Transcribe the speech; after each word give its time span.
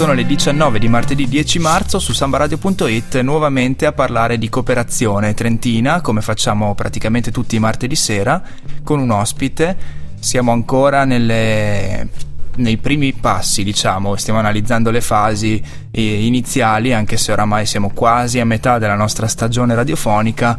Sono 0.00 0.14
le 0.14 0.24
19 0.24 0.78
di 0.78 0.88
martedì 0.88 1.28
10 1.28 1.58
marzo 1.58 1.98
su 1.98 2.14
sambaradio.it 2.14 3.20
nuovamente 3.20 3.84
a 3.84 3.92
parlare 3.92 4.38
di 4.38 4.48
cooperazione 4.48 5.34
trentina, 5.34 6.00
come 6.00 6.22
facciamo 6.22 6.74
praticamente 6.74 7.30
tutti 7.30 7.56
i 7.56 7.58
martedì 7.58 7.96
sera, 7.96 8.42
con 8.82 8.98
un 8.98 9.10
ospite. 9.10 9.76
Siamo 10.18 10.52
ancora 10.52 11.04
nelle- 11.04 12.08
nei 12.56 12.76
primi 12.76 13.12
passi, 13.12 13.64
diciamo, 13.64 14.16
stiamo 14.16 14.38
analizzando 14.38 14.90
le 14.90 15.00
fasi 15.00 15.62
eh, 15.90 16.24
iniziali, 16.26 16.92
anche 16.92 17.16
se 17.16 17.32
oramai 17.32 17.66
siamo 17.66 17.90
quasi 17.90 18.40
a 18.40 18.44
metà 18.44 18.78
della 18.78 18.94
nostra 18.94 19.26
stagione 19.26 19.74
radiofonica. 19.74 20.58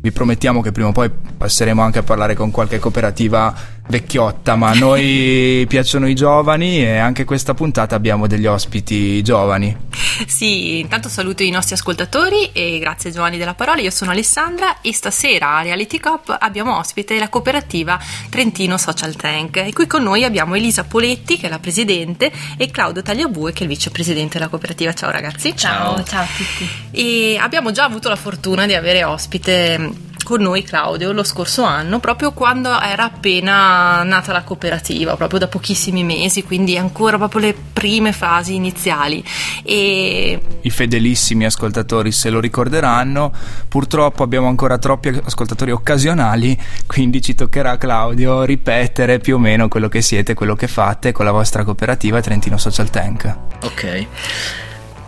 Vi 0.00 0.10
promettiamo 0.10 0.60
che 0.62 0.72
prima 0.72 0.88
o 0.88 0.92
poi 0.92 1.10
passeremo 1.10 1.80
anche 1.80 2.00
a 2.00 2.02
parlare 2.02 2.34
con 2.34 2.50
qualche 2.50 2.78
cooperativa 2.78 3.54
vecchiotta, 3.92 4.56
ma 4.56 4.70
a 4.70 4.74
noi 4.74 5.64
piacciono 5.68 6.08
i 6.08 6.14
giovani 6.14 6.82
e 6.82 6.96
anche 6.96 7.24
questa 7.24 7.52
puntata 7.52 7.94
abbiamo 7.94 8.26
degli 8.26 8.46
ospiti 8.46 9.22
giovani. 9.22 9.90
Sì, 10.26 10.78
intanto 10.78 11.08
saluto 11.08 11.42
i 11.42 11.50
nostri 11.50 11.74
ascoltatori 11.74 12.50
e 12.52 12.78
grazie 12.78 13.10
Giovanni 13.10 13.36
della 13.36 13.54
parola. 13.54 13.80
Io 13.80 13.90
sono 13.90 14.10
Alessandra 14.10 14.80
e 14.80 14.94
stasera 14.94 15.58
a 15.58 15.62
Reality 15.62 16.00
Cop 16.00 16.34
abbiamo 16.40 16.76
ospite 16.76 17.18
la 17.18 17.28
cooperativa 17.28 17.98
Trentino 18.30 18.78
Social 18.78 19.14
Tank 19.14 19.56
e 19.56 19.72
qui 19.72 19.86
con 19.86 20.02
noi 20.02 20.24
abbiamo 20.24 20.54
Elisa 20.54 20.84
Poletti 20.84 21.36
che 21.36 21.46
è 21.46 21.50
la 21.50 21.58
presidente 21.58 22.32
e 22.56 22.70
Claudio 22.70 23.02
Tagliabue 23.02 23.52
che 23.52 23.60
è 23.60 23.62
il 23.62 23.68
vicepresidente 23.68 24.38
della 24.38 24.48
cooperativa. 24.48 24.94
Ciao 24.94 25.10
ragazzi. 25.10 25.54
Ciao, 25.54 26.02
ciao 26.02 26.22
a 26.22 26.26
tutti. 26.26 26.68
E 26.90 27.36
abbiamo 27.38 27.70
già 27.72 27.84
avuto 27.84 28.08
la 28.08 28.16
fortuna 28.16 28.64
di 28.66 28.74
avere 28.74 29.04
ospite 29.04 30.10
con 30.32 30.40
noi 30.40 30.62
Claudio 30.62 31.12
lo 31.12 31.24
scorso 31.24 31.62
anno, 31.62 32.00
proprio 32.00 32.32
quando 32.32 32.80
era 32.80 33.04
appena 33.04 34.02
nata 34.02 34.32
la 34.32 34.42
cooperativa, 34.44 35.14
proprio 35.14 35.38
da 35.38 35.46
pochissimi 35.46 36.04
mesi, 36.04 36.42
quindi 36.42 36.78
ancora 36.78 37.18
proprio 37.18 37.42
le 37.42 37.54
prime 37.70 38.12
fasi 38.14 38.54
iniziali. 38.54 39.22
E 39.62 40.40
I 40.62 40.70
fedelissimi 40.70 41.44
ascoltatori 41.44 42.12
se 42.12 42.30
lo 42.30 42.40
ricorderanno, 42.40 43.30
purtroppo 43.68 44.22
abbiamo 44.22 44.48
ancora 44.48 44.78
troppi 44.78 45.08
ascoltatori 45.22 45.70
occasionali, 45.70 46.58
quindi 46.86 47.20
ci 47.20 47.34
toccherà 47.34 47.76
Claudio 47.76 48.44
ripetere 48.44 49.18
più 49.18 49.34
o 49.34 49.38
meno 49.38 49.68
quello 49.68 49.88
che 49.88 50.00
siete, 50.00 50.32
quello 50.32 50.54
che 50.54 50.66
fate 50.66 51.12
con 51.12 51.26
la 51.26 51.32
vostra 51.32 51.62
cooperativa 51.62 52.22
Trentino 52.22 52.56
Social 52.56 52.88
Tank. 52.88 53.36
Ok. 53.64 54.06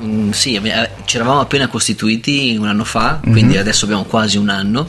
Mm, 0.05 0.31
sì, 0.31 0.57
abbi- 0.57 0.71
ci 1.07 1.17
eravamo 1.17 1.41
appena 1.41 1.67
costituiti 1.69 2.57
un 2.59 2.69
anno 2.69 2.85
fa, 2.85 3.21
quindi 3.23 3.57
adesso 3.57 3.85
abbiamo 3.87 4.05
quasi 4.05 4.37
un 4.37 4.51
anno. 4.51 4.89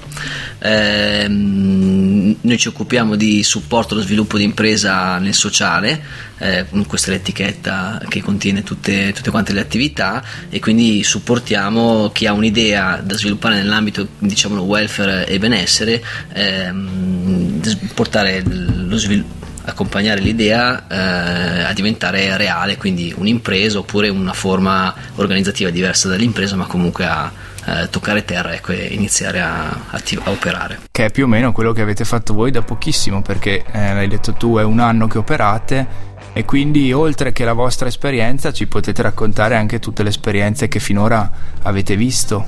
Ehm, 0.59 2.35
noi 2.41 2.57
ci 2.57 2.67
occupiamo 2.67 3.15
di 3.15 3.41
supporto 3.43 3.93
allo 3.93 4.03
sviluppo 4.03 4.37
di 4.37 4.43
impresa 4.43 5.17
nel 5.19 5.33
sociale, 5.33 6.03
eh, 6.37 6.65
questa 6.85 7.11
è 7.11 7.13
l'etichetta 7.13 8.01
che 8.09 8.21
contiene 8.21 8.63
tutte, 8.63 9.13
tutte 9.13 9.31
quante 9.31 9.53
le 9.53 9.61
attività 9.61 10.23
e 10.49 10.59
quindi 10.59 11.03
supportiamo 11.03 12.09
chi 12.11 12.25
ha 12.27 12.33
un'idea 12.33 13.01
da 13.01 13.15
sviluppare 13.15 13.55
nell'ambito 13.55 14.07
diciamo 14.19 14.61
welfare 14.61 15.27
e 15.27 15.39
benessere, 15.39 16.03
ehm, 16.33 17.61
portare 17.93 18.43
lo 18.43 18.97
sviluppo 18.97 19.44
accompagnare 19.65 20.21
l'idea 20.21 20.87
eh, 20.87 21.63
a 21.63 21.73
diventare 21.73 22.37
reale, 22.37 22.77
quindi 22.77 23.13
un'impresa 23.15 23.79
oppure 23.79 24.09
una 24.09 24.33
forma 24.33 24.93
organizzativa 25.15 25.69
diversa 25.69 26.07
dall'impresa, 26.07 26.55
ma 26.55 26.65
comunque 26.65 27.05
a 27.05 27.31
eh, 27.65 27.89
toccare 27.89 28.23
terra 28.25 28.53
ecco, 28.53 28.71
e 28.71 28.85
iniziare 28.91 29.41
a, 29.41 29.75
atti- 29.89 30.19
a 30.23 30.29
operare. 30.29 30.79
Che 30.91 31.05
è 31.05 31.11
più 31.11 31.25
o 31.25 31.27
meno 31.27 31.51
quello 31.51 31.73
che 31.73 31.81
avete 31.81 32.05
fatto 32.05 32.33
voi 32.33 32.51
da 32.51 32.61
pochissimo, 32.61 33.21
perché 33.21 33.63
eh, 33.71 33.93
l'hai 33.93 34.07
detto 34.07 34.33
tu, 34.33 34.57
è 34.57 34.63
un 34.63 34.79
anno 34.79 35.07
che 35.07 35.17
operate 35.17 36.13
e 36.33 36.43
quindi 36.45 36.91
oltre 36.93 37.31
che 37.31 37.43
la 37.45 37.53
vostra 37.53 37.87
esperienza 37.87 38.51
ci 38.51 38.67
potete 38.67 39.01
raccontare 39.01 39.55
anche 39.55 39.79
tutte 39.79 40.03
le 40.03 40.09
esperienze 40.09 40.67
che 40.67 40.79
finora 40.79 41.29
avete 41.63 41.95
visto. 41.95 42.45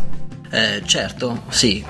Eh, 0.49 0.81
certo, 0.85 1.43
sì. 1.49 1.83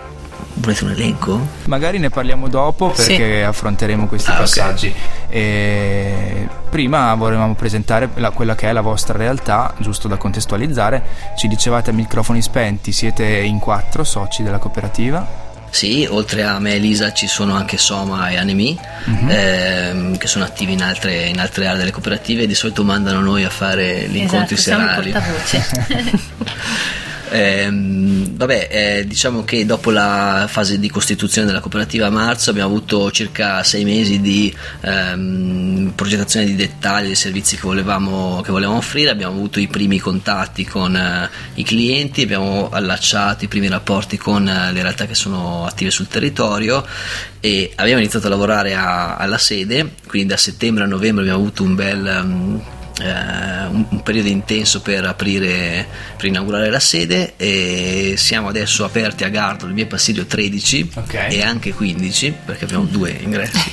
Volete 0.60 0.84
un 0.86 0.92
elenco? 0.92 1.48
Magari 1.66 2.00
ne 2.00 2.10
parliamo 2.10 2.48
dopo 2.48 2.92
Sì. 2.96 3.16
perché 3.16 3.44
affronteremo 3.44 4.08
questi 4.08 4.32
Ah, 4.32 4.36
passaggi. 4.36 4.94
E 5.30 6.48
prima 6.70 7.14
volevamo 7.16 7.54
presentare 7.56 8.10
la- 8.16 8.32
quella 8.32 8.56
che 8.56 8.70
è 8.70 8.72
la 8.72 8.82
vostra 8.82 9.18
realtà, 9.18 9.74
giusto 9.80 10.08
da 10.08 10.18
contestualizzare. 10.18 11.04
Ci 11.38 11.48
dicevate 11.48 11.90
a 11.90 11.94
microfoni 11.94 12.42
spenti, 12.42 12.92
siete 12.92 13.26
in 13.26 13.60
quattro 13.60 14.04
soci 14.04 14.44
della 14.44 14.58
cooperativa. 14.58 15.46
Sì, 15.70 16.08
oltre 16.10 16.44
a 16.44 16.60
me 16.60 16.72
e 16.72 16.76
Elisa 16.76 17.12
ci 17.12 17.28
sono 17.28 17.54
anche 17.54 17.78
Soma 17.78 18.30
e 18.30 18.38
Anemi 18.38 18.80
ehm, 19.28 20.18
che 20.18 20.26
sono 20.26 20.46
attivi 20.46 20.74
in 20.74 20.82
altre, 20.82 21.26
in 21.28 21.40
altre 21.40 21.68
aree 21.68 21.78
delle 21.80 21.92
cooperative 21.92 22.44
e 22.44 22.48
di 22.48 22.56
solito 22.56 22.84
mandano 22.86 23.20
noi 23.20 23.44
a 23.44 23.50
fare 23.50 24.08
gli 24.08 24.16
incontri 24.16 24.56
esatto, 24.56 24.88
siamo 24.88 24.88
serali. 24.88 25.14
Ehm, 27.30 28.36
vabbè, 28.38 28.68
eh, 28.72 29.08
diciamo 29.08 29.44
che 29.44 29.66
dopo 29.66 29.92
la 29.92 30.46
fase 30.50 30.80
di 30.80 30.90
costituzione 30.90 31.46
della 31.48 31.60
cooperativa 31.60 32.08
a 32.08 32.10
marzo 32.10 32.50
abbiamo 32.52 32.70
avuto 32.74 33.12
circa 33.12 33.64
sei 33.64 33.84
mesi 33.84 34.22
di 34.22 34.54
ehm, 34.82 35.92
progettazione 35.96 36.46
di 36.46 36.56
dettagli 36.56 37.08
dei 37.08 37.16
servizi 37.16 37.56
che 37.56 37.64
volevamo, 37.64 38.42
che 38.42 38.52
volevamo 38.52 38.78
offrire, 38.78 39.10
abbiamo 39.10 39.34
avuto 39.34 39.60
i 39.60 39.68
primi 39.68 40.00
contatti 40.00 40.64
con 40.66 40.96
eh, 40.96 41.30
i 41.56 41.64
clienti, 41.64 42.22
abbiamo 42.22 42.70
allacciato 42.72 43.44
i 43.46 43.48
primi 43.48 43.68
rapporti 43.68 44.18
con 44.18 44.48
eh, 44.48 44.72
le 44.72 44.82
realtà 44.82 45.06
che 45.06 45.16
sono 45.16 45.66
attive 45.66 45.92
sul 45.92 46.08
territorio 46.08 46.86
e 47.42 47.72
abbiamo 47.76 48.00
iniziato 48.00 48.28
a 48.28 48.30
lavorare 48.30 48.74
a- 48.76 49.16
alla 49.18 49.38
sede, 49.38 49.96
quindi 50.08 50.30
da 50.30 50.38
settembre 50.38 50.84
a 50.86 50.88
novembre 50.88 51.24
abbiamo 51.24 51.42
avuto 51.42 51.64
un 51.64 51.76
bel... 51.76 52.06
eh, 52.08 52.77
un, 53.00 53.86
un 53.90 54.04
periodo 54.04 54.28
intenso 54.30 54.82
per 54.82 55.06
aprire 55.06 55.86
per 56.18 56.26
inaugurare 56.26 56.70
la 56.72 56.80
sede 56.80 57.34
e 57.38 58.16
siamo 58.18 58.48
adesso 58.48 58.84
aperti 58.84 59.24
a 59.24 59.30
Gardolo, 59.30 59.70
in 59.70 59.76
via 59.76 59.86
Passilio 59.86 60.26
13 60.26 60.92
Ok. 60.96 61.14
e 61.30 61.42
anche 61.44 61.74
15 61.74 62.34
perché 62.46 62.64
abbiamo 62.66 62.86
due 62.86 63.16
ingressi 63.22 63.72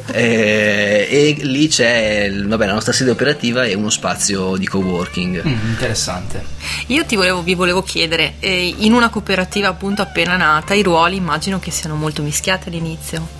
Eh, 0.12 1.06
e 1.08 1.36
lì 1.44 1.68
c'è 1.68 2.24
il- 2.28 2.46
vabbè, 2.48 2.66
la 2.66 2.72
nostra 2.72 2.92
sede 2.92 3.10
operativa 3.12 3.64
e 3.64 3.74
uno 3.74 3.90
spazio 3.90 4.56
di 4.56 4.66
coworking 4.66 5.44
interessante. 5.44 6.44
io 6.88 7.04
ti 7.04 7.14
volevo, 7.14 7.42
vi 7.42 7.54
volevo 7.54 7.82
chiedere, 7.84 8.34
eh, 8.40 8.74
in 8.78 8.92
una 8.92 9.08
cooperativa 9.08 9.68
appunto 9.68 10.02
appena 10.02 10.36
nata, 10.36 10.74
i 10.74 10.82
ruoli 10.82 11.14
immagino 11.16 11.60
che 11.60 11.70
siano 11.70 11.94
molto 11.94 12.22
mischiati 12.22 12.68
all'inizio. 12.68 13.38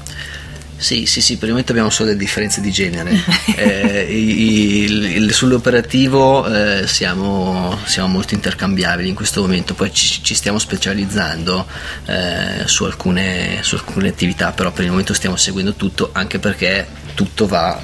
Sì, 0.81 1.05
sì, 1.05 1.21
sì, 1.21 1.35
per 1.35 1.45
il 1.45 1.51
momento 1.51 1.73
abbiamo 1.73 1.91
solo 1.91 2.09
delle 2.09 2.21
differenze 2.21 2.63
di 2.63 2.71
genere. 2.73 3.11
Eh, 3.55 4.07
il- 4.11 5.05
il- 5.17 5.33
sull'operativo 5.35 6.47
eh, 6.47 6.87
siamo, 6.87 7.79
siamo 7.85 8.09
molto 8.09 8.33
intercambiabili 8.33 9.09
in 9.11 9.15
questo 9.15 9.43
momento, 9.43 9.75
poi 9.75 9.93
ci, 9.93 10.23
ci 10.23 10.35
stiamo 10.35 10.59
specializzando 10.59 11.67
eh, 12.07 12.63
su, 12.65 12.85
alcune, 12.85 13.59
su 13.61 13.75
alcune 13.75 14.09
attività, 14.09 14.53
però 14.53 14.71
per 14.73 14.85
il 14.85 14.91
momento 14.91 15.13
stiamo 15.13 15.37
seguendo 15.37 15.75
tutto 15.75 16.11
anche 16.13 16.39
perché 16.39 16.87
tutto 17.15 17.47
va 17.47 17.79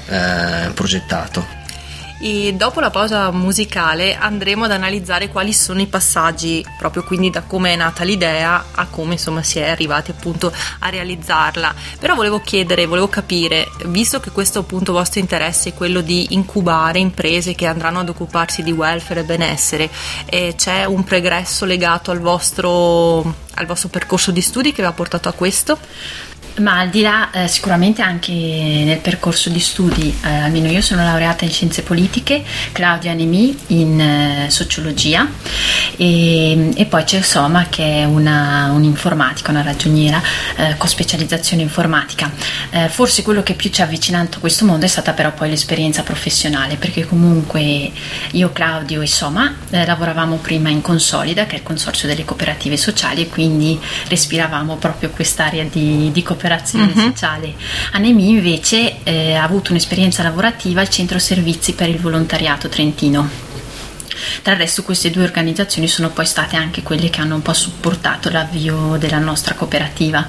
eh, 0.65 0.71
progettato. 0.71 1.56
E 2.19 2.53
dopo 2.53 2.79
la 2.79 2.89
pausa 2.89 3.29
musicale 3.31 4.15
andremo 4.15 4.65
ad 4.65 4.71
analizzare 4.71 5.29
quali 5.29 5.53
sono 5.53 5.81
i 5.81 5.85
passaggi, 5.85 6.65
proprio 6.77 7.03
quindi 7.03 7.29
da 7.29 7.43
come 7.43 7.73
è 7.73 7.75
nata 7.75 8.03
l'idea 8.03 8.65
a 8.71 8.87
come 8.87 9.13
insomma 9.13 9.43
si 9.43 9.59
è 9.59 9.69
arrivati 9.69 10.11
appunto 10.11 10.51
a 10.79 10.89
realizzarla. 10.89 11.75
Però 11.99 12.15
volevo 12.15 12.39
chiedere, 12.41 12.87
volevo 12.87 13.07
capire, 13.07 13.69
visto 13.85 14.19
che 14.19 14.31
questo 14.31 14.59
appunto 14.59 14.93
vostro 14.93 15.19
interesse 15.19 15.69
è 15.69 15.73
quello 15.73 16.01
di 16.01 16.33
incubare 16.33 16.97
imprese 16.97 17.53
che 17.53 17.67
andranno 17.67 17.99
ad 17.99 18.09
occuparsi 18.09 18.63
di 18.63 18.71
welfare 18.71 19.19
e 19.19 19.23
benessere, 19.23 19.89
eh, 20.25 20.55
c'è 20.57 20.85
un 20.85 21.03
pregresso 21.03 21.65
legato 21.65 22.09
al 22.09 22.19
vostro, 22.19 23.21
al 23.53 23.65
vostro 23.67 23.89
percorso 23.89 24.31
di 24.31 24.41
studi 24.41 24.71
che 24.71 24.81
vi 24.81 24.87
ha 24.87 24.93
portato 24.93 25.29
a 25.29 25.33
questo? 25.33 25.77
Ma 26.59 26.79
al 26.79 26.89
di 26.89 27.01
là, 27.01 27.29
eh, 27.29 27.47
sicuramente 27.47 28.01
anche 28.01 28.31
nel 28.31 28.97
percorso 28.97 29.51
di 29.51 29.59
studi, 29.59 30.17
eh, 30.23 30.27
almeno 30.27 30.71
io 30.71 30.81
sono 30.81 31.03
laureata 31.03 31.45
in 31.45 31.51
scienze 31.51 31.83
politiche, 31.83 32.43
Claudia 32.71 33.13
Nemi 33.13 33.55
in 33.67 34.01
eh, 34.01 34.49
sociologia 34.49 35.27
e, 35.97 36.71
e 36.75 36.85
poi 36.85 37.03
c'è 37.03 37.21
Soma 37.21 37.67
che 37.69 37.99
è 38.01 38.05
una, 38.05 38.71
un'informatica, 38.73 39.51
una 39.51 39.61
ragioniera 39.61 40.19
eh, 40.55 40.75
con 40.77 40.89
specializzazione 40.89 41.61
informatica. 41.61 42.31
Eh, 42.71 42.89
forse 42.89 43.21
quello 43.21 43.43
che 43.43 43.53
più 43.53 43.69
ci 43.69 43.81
ha 43.81 43.83
avvicinato 43.83 44.37
a 44.37 44.39
questo 44.39 44.65
mondo 44.65 44.85
è 44.85 44.89
stata 44.89 45.13
però 45.13 45.31
poi 45.33 45.49
l'esperienza 45.51 46.01
professionale, 46.01 46.77
perché 46.77 47.05
comunque 47.05 47.91
io, 48.31 48.51
Claudio 48.51 49.01
e 49.01 49.07
Soma 49.07 49.53
eh, 49.69 49.85
lavoravamo 49.85 50.37
prima 50.37 50.69
in 50.69 50.81
Consolida, 50.81 51.45
che 51.45 51.53
è 51.53 51.57
il 51.59 51.63
consorzio 51.63 52.07
delle 52.07 52.25
cooperative 52.25 52.77
sociali, 52.77 53.21
e 53.21 53.27
quindi 53.27 53.79
respiravamo 54.07 54.77
proprio 54.77 55.11
quest'area 55.11 55.63
di, 55.63 56.09
di 56.11 56.23
cooperazione 56.23 56.45
Mhm. 56.55 57.11
sociale. 57.11 57.53
Anemi 57.91 58.29
invece 58.29 59.03
eh, 59.03 59.33
ha 59.35 59.43
avuto 59.43 59.71
un'esperienza 59.71 60.23
lavorativa 60.23 60.81
al 60.81 60.89
centro 60.89 61.19
servizi 61.19 61.73
per 61.73 61.89
il 61.89 61.97
volontariato 61.97 62.69
trentino. 62.69 63.45
Tra 64.41 64.53
il 64.53 64.59
resto 64.59 64.83
queste 64.83 65.11
due 65.11 65.23
organizzazioni 65.23 65.87
sono 65.87 66.09
poi 66.09 66.25
state 66.25 66.55
anche 66.55 66.81
quelle 66.81 67.09
che 67.09 67.21
hanno 67.21 67.35
un 67.35 67.41
po' 67.41 67.53
supportato 67.53 68.29
l'avvio 68.29 68.97
della 68.97 69.19
nostra 69.19 69.53
cooperativa, 69.53 70.25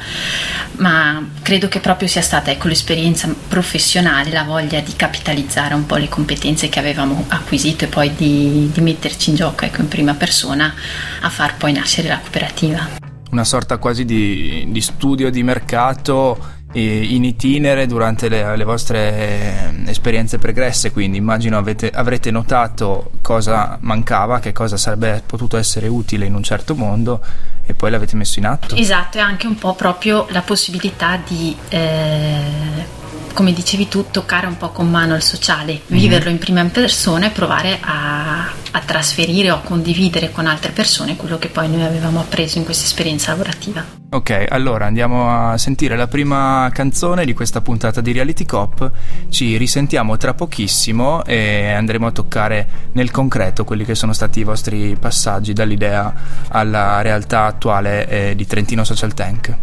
ma 0.77 1.27
credo 1.43 1.69
che 1.69 1.81
proprio 1.81 2.09
sia 2.09 2.23
stata 2.23 2.51
ecco, 2.51 2.69
l'esperienza 2.69 3.33
professionale, 3.49 4.31
la 4.31 4.43
voglia 4.43 4.81
di 4.81 4.95
capitalizzare 4.95 5.75
un 5.75 5.87
po' 5.87 5.97
le 5.97 6.09
competenze 6.09 6.69
che 6.69 6.79
avevamo 6.79 7.25
acquisito 7.29 7.85
e 7.85 7.89
poi 7.89 8.15
di, 8.15 8.71
di 8.73 8.81
metterci 8.81 9.31
in 9.31 9.37
gioco 9.37 9.65
ecco, 9.65 9.81
in 9.81 9.89
prima 9.89 10.15
persona 10.15 10.75
a 11.21 11.31
far 11.31 11.57
poi 11.57 11.73
nascere 11.73 12.09
la 12.09 12.19
cooperativa. 12.19 12.98
Una 13.31 13.45
sorta 13.45 13.79
quasi 13.79 14.05
di, 14.05 14.67
di 14.69 14.81
studio 14.81 15.31
di 15.31 15.43
mercato 15.43 16.57
in 16.73 17.25
itinere 17.25 17.87
durante 17.87 18.29
le, 18.29 18.55
le, 18.57 18.65
vostre 18.65 19.73
esperienze 19.87 20.39
pregresse, 20.39 20.93
quindi 20.93 21.17
immagino 21.17 21.57
avete, 21.57 21.91
avrete 21.91 22.31
notato 22.31 23.13
cosa 23.23 23.79
mancava, 23.81 24.39
che 24.39 24.53
cosa 24.53 24.77
sarebbe 24.77 25.23
potuto 25.25 25.57
essere 25.57 25.89
utile 25.89 26.27
in 26.27 26.35
un 26.35 26.43
certo 26.43 26.75
mondo 26.75 27.23
e 27.65 27.73
poi 27.73 27.91
l'avete 27.91 28.17
messo 28.17 28.39
in 28.39 28.47
atto. 28.47 28.77
Esatto, 28.77 29.17
e 29.17 29.21
anche 29.21 29.47
un 29.47 29.57
po' 29.57 29.75
proprio 29.75 30.27
la 30.31 30.43
possibilità 30.43 31.19
di... 31.27 31.57
Eh 31.69 32.97
come 33.39 33.53
dicevi 33.53 33.87
tu, 33.87 34.07
toccare 34.11 34.49
un 34.49 34.57
po' 34.57 34.71
con 34.71 34.91
mano 34.91 35.15
il 35.15 35.23
sociale, 35.23 35.75
mm-hmm. 35.75 36.01
viverlo 36.01 36.29
in 36.29 36.39
prima 36.39 36.65
persona 36.65 37.27
e 37.27 37.31
provare 37.31 37.79
a, 37.81 38.49
a, 38.73 38.81
trasferire 38.85 39.53
o 39.53 39.55
a 39.55 39.61
condividere 39.61 40.33
con 40.33 40.49
altre 40.49 40.73
persone 40.73 41.15
quello 41.15 41.39
che 41.39 41.47
poi 41.47 41.71
noi 41.71 41.85
avevamo 41.85 42.19
appreso 42.19 42.59
in 42.59 42.65
questa 42.65 42.87
esperienza 42.87 43.31
lavorativa. 43.31 43.85
Ok, 44.11 44.47
allora 44.49 44.87
andiamo 44.87 45.31
a 45.31 45.57
sentire 45.57 45.97
la 45.97 46.09
prima 46.09 46.69
canzone 46.75 47.25
di 47.25 47.33
questa 47.33 47.61
puntata 47.61 48.01
di 48.01 48.11
Reality 48.11 48.45
Cop. 48.45 48.91
Ci 49.29 49.57
risentiamo 49.57 50.17
tra 50.17 50.35
pochissimo 50.35 51.25
e 51.25 51.71
andremo 51.71 52.09
a 52.09 52.11
toccare 52.11 52.69
nel 52.95 53.13
concreto 53.13 53.63
quelli 53.63 53.85
che 53.85 53.95
sono 53.95 54.15
stati 54.15 54.41
i 54.41 54.45
vostri 54.45 54.97
passaggi 54.99 55.53
dall'idea 55.53 56.13
alla 56.49 57.03
realtà 57.03 57.45
attuale 57.45 58.09
eh, 58.09 58.35
di 58.35 58.47
Trentino 58.49 58.83
Social 58.83 59.15
Tank. 59.15 59.57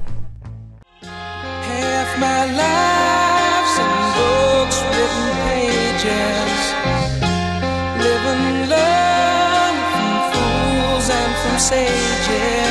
Half 1.01 2.17
my 2.19 2.55
life. 2.55 2.74
sages. 11.65 12.64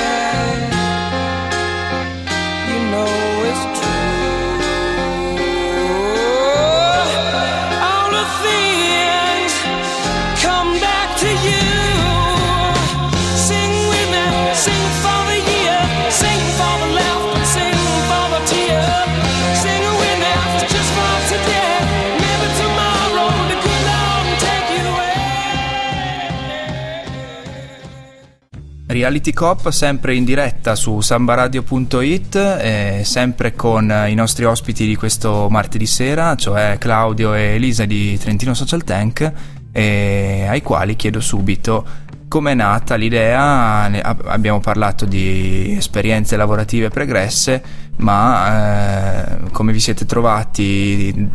Reality 29.05 29.35
Cop 29.35 29.69
sempre 29.69 30.15
in 30.15 30.25
diretta 30.25 30.75
su 30.75 31.03
sambaradio.it, 31.03 32.37
eh, 32.37 33.03
sempre 33.05 33.55
con 33.55 33.93
i 34.09 34.15
nostri 34.15 34.47
ospiti 34.47 34.87
di 34.87 34.97
questo 34.97 35.49
martedì 35.51 35.85
sera, 35.85 36.35
cioè 36.37 36.79
Claudio 36.79 37.35
e 37.35 37.57
Elisa 37.57 37.85
di 37.85 38.17
Trentino 38.17 38.55
Social 38.55 38.83
Tank, 38.83 39.31
eh, 39.73 40.47
ai 40.49 40.63
quali 40.63 40.97
chiedo 40.97 41.21
subito 41.21 41.85
come 42.29 42.53
è 42.53 42.55
nata 42.55 42.95
l'idea, 42.95 43.83
abbiamo 44.25 44.61
parlato 44.61 45.05
di 45.05 45.77
esperienze 45.77 46.37
lavorative 46.37 46.89
pregresse, 46.89 47.63
ma 47.97 49.45
eh, 49.45 49.51
come 49.51 49.73
vi 49.73 49.81
siete 49.81 50.07
trovati 50.07 51.31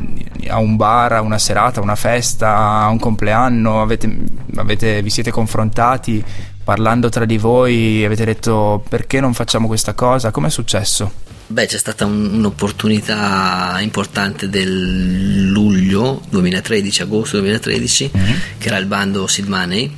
a 0.47 0.57
un 0.57 0.75
bar, 0.75 1.13
a 1.13 1.21
una 1.21 1.37
serata, 1.37 1.79
a 1.79 1.83
una 1.83 1.95
festa, 1.95 2.81
a 2.81 2.87
un 2.87 2.97
compleanno, 2.97 3.81
avete, 3.81 4.11
avete, 4.55 5.03
vi 5.03 5.09
siete 5.11 5.29
confrontati 5.29 6.21
parlando 6.69 7.09
tra 7.09 7.25
di 7.25 7.39
voi 7.39 8.05
avete 8.05 8.25
detto 8.25 8.83
perché 8.87 9.19
non 9.19 9.33
facciamo 9.33 9.65
questa 9.65 9.95
cosa? 9.95 10.29
Com'è 10.29 10.51
successo? 10.51 11.11
Beh, 11.47 11.65
c'è 11.65 11.79
stata 11.79 12.05
un, 12.05 12.31
un'opportunità 12.31 13.79
importante 13.81 14.49
del 14.49 15.49
luglio 15.49 16.21
2013, 16.29 17.01
agosto 17.01 17.37
2013, 17.39 18.11
mm-hmm. 18.15 18.37
che 18.59 18.67
era 18.67 18.77
il 18.77 18.85
bando 18.85 19.25
Seed 19.25 19.47
Money 19.47 19.91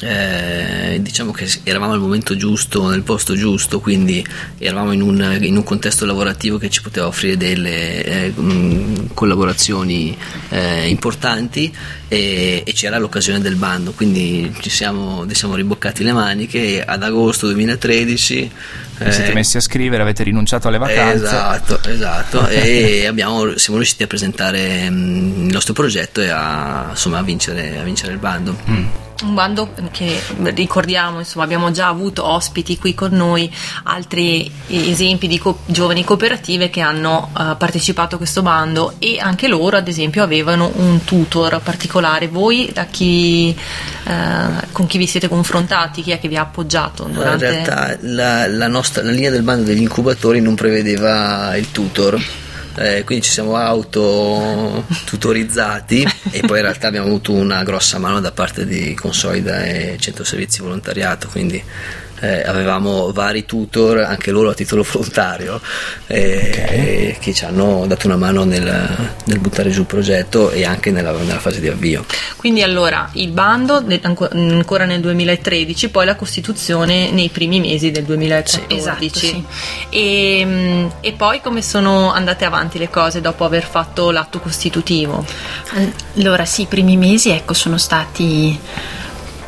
eh, 0.00 0.98
diciamo 1.00 1.32
che 1.32 1.48
eravamo 1.64 1.92
al 1.92 1.98
momento 1.98 2.36
giusto, 2.36 2.88
nel 2.88 3.02
posto 3.02 3.34
giusto, 3.34 3.80
quindi 3.80 4.24
eravamo 4.58 4.92
in 4.92 5.02
un, 5.02 5.38
in 5.40 5.56
un 5.56 5.64
contesto 5.64 6.06
lavorativo 6.06 6.56
che 6.56 6.70
ci 6.70 6.82
poteva 6.82 7.08
offrire 7.08 7.36
delle 7.36 8.04
eh, 8.04 8.32
collaborazioni 9.12 10.16
eh, 10.50 10.88
importanti 10.88 11.74
e, 12.08 12.62
e, 12.64 12.72
c'era 12.72 12.98
l'occasione 12.98 13.40
del 13.40 13.56
bando, 13.56 13.92
quindi 13.92 14.54
ci 14.60 14.70
siamo, 14.70 15.26
ci 15.28 15.34
siamo 15.34 15.54
riboccati 15.54 16.02
le 16.02 16.12
maniche 16.12 16.82
ad 16.84 17.02
agosto 17.02 17.46
2013 17.46 18.50
vi 19.04 19.12
siete 19.12 19.32
messi 19.32 19.56
a 19.56 19.60
scrivere, 19.60 20.02
avete 20.02 20.24
rinunciato 20.24 20.68
alle 20.68 20.78
vacanze. 20.78 21.24
Esatto, 21.24 21.80
esatto. 21.88 22.48
e 22.48 23.06
abbiamo, 23.06 23.56
siamo 23.56 23.78
riusciti 23.78 24.02
a 24.02 24.06
presentare 24.06 24.90
mh, 24.90 25.44
il 25.46 25.52
nostro 25.52 25.72
progetto 25.72 26.20
e 26.20 26.28
a, 26.30 26.88
insomma, 26.90 27.18
a, 27.18 27.22
vincere, 27.22 27.78
a 27.78 27.82
vincere 27.84 28.12
il 28.12 28.18
bando. 28.18 28.56
Mm 28.68 28.86
un 29.22 29.34
bando 29.34 29.72
che 29.90 30.20
ricordiamo, 30.54 31.18
insomma, 31.18 31.44
abbiamo 31.44 31.70
già 31.72 31.88
avuto 31.88 32.24
ospiti 32.24 32.78
qui 32.78 32.94
con 32.94 33.10
noi, 33.10 33.52
altri 33.84 34.50
esempi 34.68 35.26
di 35.26 35.38
co- 35.38 35.60
giovani 35.66 36.04
cooperative 36.04 36.70
che 36.70 36.80
hanno 36.80 37.30
uh, 37.36 37.56
partecipato 37.56 38.14
a 38.14 38.18
questo 38.18 38.42
bando 38.42 38.94
e 38.98 39.18
anche 39.18 39.48
loro, 39.48 39.76
ad 39.76 39.88
esempio, 39.88 40.22
avevano 40.22 40.70
un 40.72 41.02
tutor 41.04 41.60
particolare. 41.62 41.97
Voi 42.28 42.72
chi, 42.90 43.56
uh, 44.04 44.10
con 44.72 44.86
chi 44.86 44.98
vi 44.98 45.06
siete 45.06 45.28
confrontati? 45.28 46.02
Chi 46.02 46.10
è 46.10 46.20
che 46.20 46.28
vi 46.28 46.36
ha 46.36 46.42
appoggiato? 46.42 47.04
Durante... 47.04 47.44
In 47.44 47.50
realtà 47.50 47.96
la, 48.00 48.46
la, 48.46 48.68
nostra, 48.68 49.02
la 49.02 49.10
linea 49.10 49.30
del 49.30 49.42
bando 49.42 49.64
degli 49.64 49.82
incubatori 49.82 50.40
non 50.40 50.54
prevedeva 50.54 51.56
il 51.56 51.70
tutor 51.70 52.20
eh, 52.78 53.02
quindi 53.04 53.24
ci 53.24 53.32
siamo 53.32 53.56
auto 53.56 54.84
tutorizzati 55.04 56.06
e 56.30 56.40
poi 56.40 56.58
in 56.58 56.64
realtà 56.64 56.86
abbiamo 56.86 57.08
avuto 57.08 57.32
una 57.32 57.62
grossa 57.64 57.98
mano 57.98 58.20
da 58.20 58.30
parte 58.30 58.64
di 58.64 58.94
Consolida 58.94 59.64
e 59.64 59.96
Centro 59.98 60.22
Servizi 60.22 60.62
Volontariato, 60.62 61.28
quindi 61.28 61.62
eh, 62.20 62.42
avevamo 62.42 63.12
vari 63.12 63.44
tutor, 63.44 63.98
anche 63.98 64.30
loro 64.30 64.50
a 64.50 64.54
titolo 64.54 64.84
volontario, 64.88 65.60
eh, 66.06 66.50
okay. 66.52 67.16
che 67.18 67.34
ci 67.34 67.44
hanno 67.44 67.84
dato 67.86 68.06
una 68.06 68.16
mano 68.16 68.44
nel, 68.44 68.64
nel, 69.24 69.38
buttare 69.38 69.70
giù 69.70 69.80
il 69.80 69.86
progetto 69.86 70.50
e 70.50 70.64
anche 70.64 70.90
nella, 70.90 71.12
nella, 71.12 71.38
fase 71.38 71.60
di 71.60 71.68
avvio. 71.68 72.04
Quindi 72.36 72.62
allora 72.62 73.08
il 73.14 73.30
bando 73.30 73.84
ancora 74.32 74.84
nel 74.84 75.00
2013, 75.00 75.88
poi 75.90 76.06
la 76.06 76.16
Costituzione 76.16 77.10
nei 77.10 77.28
primi 77.28 77.60
mesi 77.60 77.90
del 77.90 78.04
2014. 78.04 78.66
Sì, 78.68 78.76
esatto, 78.76 79.18
sì. 79.18 79.44
e, 79.90 80.38
ehm, 80.40 80.92
e 81.00 81.12
poi 81.12 81.40
come 81.40 81.62
sono 81.62 82.12
andate 82.12 82.44
avanti 82.44 82.78
le 82.78 82.88
cose 82.88 83.20
dopo 83.20 83.44
aver 83.44 83.64
fatto 83.64 84.10
l'atto 84.10 84.40
costitutivo? 84.40 85.24
Allora 86.16 86.44
sì, 86.44 86.62
i 86.62 86.66
primi 86.66 86.96
mesi 86.96 87.30
ecco, 87.30 87.54
sono 87.54 87.78
stati 87.78 88.58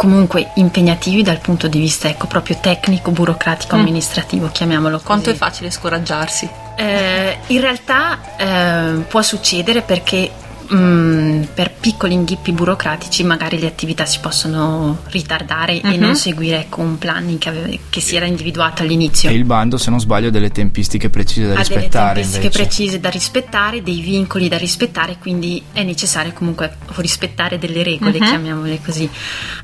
comunque 0.00 0.52
impegnativi 0.54 1.22
dal 1.22 1.40
punto 1.40 1.68
di 1.68 1.78
vista 1.78 2.08
ecco, 2.08 2.26
proprio 2.26 2.56
tecnico, 2.58 3.10
burocratico, 3.10 3.76
mm. 3.76 3.80
amministrativo, 3.80 4.48
chiamiamolo 4.50 4.94
così. 4.94 5.04
Quanto 5.04 5.28
è 5.28 5.34
facile 5.34 5.70
scoraggiarsi? 5.70 6.48
Eh, 6.74 7.36
in 7.48 7.60
realtà 7.60 8.18
eh, 8.38 9.02
può 9.06 9.20
succedere 9.20 9.82
perché 9.82 10.30
Mm, 10.72 11.42
per 11.52 11.72
piccoli 11.80 12.14
inghippi 12.14 12.52
burocratici 12.52 13.24
magari 13.24 13.58
le 13.58 13.66
attività 13.66 14.06
si 14.06 14.20
possono 14.20 15.00
ritardare 15.08 15.80
uh-huh. 15.82 15.90
e 15.90 15.96
non 15.96 16.10
mhm. 16.10 16.14
seguire 16.14 16.66
con 16.68 16.86
un 16.86 16.98
planning 16.98 17.38
che, 17.38 17.48
aveva, 17.48 17.66
che, 17.88 18.00
si 18.00 18.14
era 18.14 18.26
individuato 18.26 18.82
all'inizio. 18.82 19.30
E 19.30 19.34
il 19.34 19.44
bando, 19.44 19.78
se 19.78 19.90
non 19.90 19.98
sbaglio, 19.98 20.28
ha 20.28 20.30
delle 20.30 20.50
tempistiche 20.50 21.10
precise 21.10 21.48
da 21.48 21.54
ha 21.54 21.58
rispettare. 21.58 21.88
Delle 21.88 22.02
tempistiche 22.14 22.46
invece. 22.46 22.62
precise 22.62 23.00
da 23.00 23.08
rispettare, 23.08 23.82
dei 23.82 24.00
vincoli 24.00 24.48
da 24.48 24.58
rispettare, 24.58 25.16
quindi 25.18 25.60
è 25.72 25.82
necessario 25.82 26.32
comunque 26.32 26.76
rispettare 26.96 27.58
delle 27.58 27.82
regole, 27.82 28.18
uh-huh. 28.18 28.24
chiamiamole 28.24 28.80
così. 28.84 29.10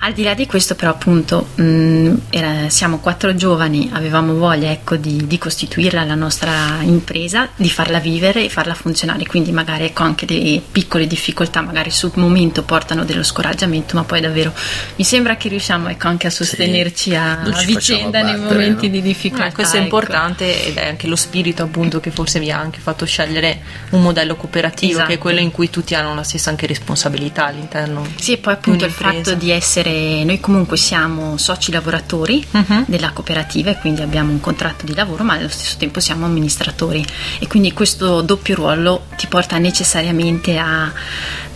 Al 0.00 0.12
di 0.12 0.25
là 0.25 0.34
di 0.34 0.46
questo, 0.46 0.75
però, 0.75 0.90
appunto, 0.90 1.50
mh, 1.54 1.62
mm, 1.62 2.14
era, 2.30 2.68
siamo 2.68 2.98
quattro 2.98 3.32
giovani, 3.36 3.90
avevamo 3.92 4.34
voglia 4.34 4.72
ecco, 4.72 4.96
di, 4.96 5.25
di 5.28 5.38
costituirla 5.38 6.04
la 6.04 6.16
nostra 6.16 6.78
impresa, 6.82 7.48
di 7.54 7.70
farla 7.70 8.00
vivere 8.00 8.44
e 8.44 8.48
farla 8.48 8.75
funzionare, 8.75 9.25
quindi 9.26 9.52
magari 9.52 9.84
ecco 9.84 10.02
anche 10.02 10.26
dei 10.26 10.60
piccoli 10.68 10.95
piccole 10.96 11.06
difficoltà 11.06 11.60
magari 11.60 11.90
sul 11.90 12.12
momento 12.14 12.62
portano 12.62 13.04
dello 13.04 13.22
scoraggiamento, 13.22 13.96
ma 13.96 14.04
poi 14.04 14.20
davvero 14.20 14.52
mi 14.96 15.04
sembra 15.04 15.36
che 15.36 15.48
riusciamo 15.48 15.88
ecco, 15.88 16.08
anche 16.08 16.26
a 16.26 16.30
sostenerci 16.30 17.14
a, 17.14 17.42
non 17.42 17.52
a 17.54 17.62
vicenda 17.62 18.20
facciamo 18.20 18.38
nei 18.38 18.48
momenti 18.50 18.86
no? 18.86 18.92
di 18.92 19.02
difficoltà. 19.02 19.46
Eh, 19.46 19.52
questo 19.52 19.76
è 19.76 19.80
ecco. 19.80 19.84
importante 19.96 20.66
ed 20.66 20.76
è 20.76 20.88
anche 20.88 21.06
lo 21.06 21.16
spirito 21.16 21.62
appunto 21.62 22.00
che 22.00 22.10
forse 22.10 22.38
vi 22.38 22.50
ha 22.50 22.58
anche 22.58 22.80
fatto 22.80 23.04
scegliere 23.04 23.60
un 23.90 24.02
modello 24.02 24.36
cooperativo 24.36 24.92
Esatto. 24.92 25.08
che 25.08 25.14
è 25.14 25.18
quello 25.18 25.40
in 25.40 25.50
cui 25.50 25.68
tutti 25.70 25.94
hanno 25.94 26.14
la 26.14 26.22
stessa 26.22 26.50
anche 26.50 26.66
responsabilità 26.66 27.46
all'interno. 27.46 28.06
Sì, 28.16 28.32
e 28.32 28.38
poi 28.38 28.54
appunto 28.54 28.84
il 28.84 28.90
fatto 28.92 29.34
di 29.34 29.50
essere, 29.50 30.24
noi 30.24 30.40
comunque 30.40 30.76
siamo 30.76 31.36
soci 31.36 31.70
lavoratori 31.72 32.44
Mhm. 32.50 32.84
della 32.86 33.10
cooperativa 33.10 33.70
e 33.70 33.76
quindi 33.78 34.00
abbiamo 34.02 34.30
un 34.30 34.40
contratto 34.40 34.86
di 34.86 34.94
lavoro, 34.94 35.24
ma 35.24 35.34
allo 35.34 35.48
stesso 35.48 35.76
tempo 35.78 36.00
siamo 36.00 36.24
amministratori 36.24 37.04
e 37.38 37.46
quindi 37.46 37.72
questo 37.72 38.20
doppio 38.22 38.54
ruolo 38.54 39.06
ti 39.16 39.26
porta 39.26 39.58
necessariamente 39.58 40.56
a 40.58 40.86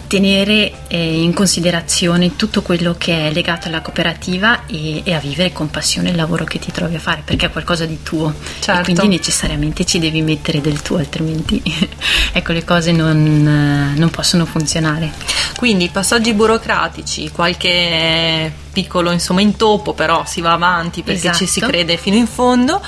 tenere 0.07 0.73
eh, 0.89 1.23
in 1.23 1.33
considerazione 1.33 2.35
tutto 2.35 2.63
quello 2.63 2.97
che 2.99 3.29
è 3.29 3.33
legato 3.33 3.69
alla 3.69 3.81
cooperativa 3.81 4.67
e, 4.67 5.03
e 5.05 5.15
a 5.15 5.21
vivere 5.21 5.53
con 5.53 5.71
passione 5.71 6.11
il 6.11 6.17
lavoro 6.17 6.45
che 6.45 6.59
ti 6.59 6.73
trovi 6.73 6.97
a 6.97 6.99
fare 6.99 7.23
perché 7.25 7.47
è 7.47 7.51
qualcosa 7.51 7.87
di 7.87 8.03
tuo 8.03 8.35
Certo. 8.59 8.91
e 8.91 8.95
quindi 8.95 9.17
necessariamente 9.17 9.85
ci 9.85 10.01
devi 10.01 10.21
mettere 10.23 10.61
del 10.61 10.83
tuo 10.83 10.99
altrimenti 10.99 11.63
ecco 12.33 12.53
le 12.53 12.65
cose 12.65 12.91
non, 12.91 13.95
non 13.95 14.11
possono 14.11 14.47
funzionare 14.47 15.13
Quindi 15.61 15.91
passaggi 15.91 16.33
burocratici, 16.33 17.31
qualche 17.31 18.51
piccolo 18.73 19.11
insomma 19.11 19.41
intoppo, 19.41 19.93
però 19.95 20.25
si 20.27 20.41
va 20.41 20.53
avanti 20.53 21.03
perché 21.03 21.19
Esatto. 21.29 21.37
ci 21.39 21.47
si 21.47 21.61
crede 21.61 21.97
fino 21.97 22.17
in 22.17 22.27
fondo. 22.27 22.81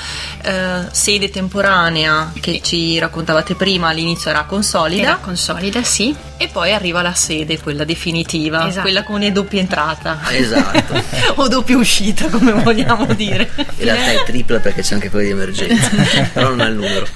Eh, 0.42 0.80
sede 0.90 1.30
temporanea 1.30 2.32
che 2.40 2.60
ci 2.62 2.98
raccontavate 2.98 3.54
prima, 3.54 3.88
all'inizio 3.88 4.30
era 4.30 4.44
consolida. 4.44 5.02
era 5.02 5.16
consolida 5.16 5.82
sì 5.82 6.14
E 6.36 6.48
poi 6.48 6.72
arriva 6.72 7.02
la 7.02 7.14
sede, 7.14 7.60
quella 7.60 7.84
definitiva, 7.84 8.66
Esatto. 8.66 8.80
quella 8.82 9.02
con 9.04 9.20
le 9.20 9.30
doppie 9.32 9.60
entrata. 9.60 10.20
Esatto. 10.30 11.00
o 11.40 11.48
doppia 11.48 11.76
uscita, 11.76 12.28
come 12.28 12.52
vogliamo 12.52 13.06
dire. 13.14 13.50
In 13.56 13.84
realtà 13.84 14.10
è 14.12 14.24
tripla 14.24 14.58
perché 14.58 14.82
c'è 14.82 14.94
anche 14.94 15.08
quello 15.10 15.24
di 15.26 15.30
emergenza, 15.32 15.88
però 16.32 16.48
non 16.54 16.60
ha 16.60 16.66
il 16.66 16.74
numero. 16.74 17.06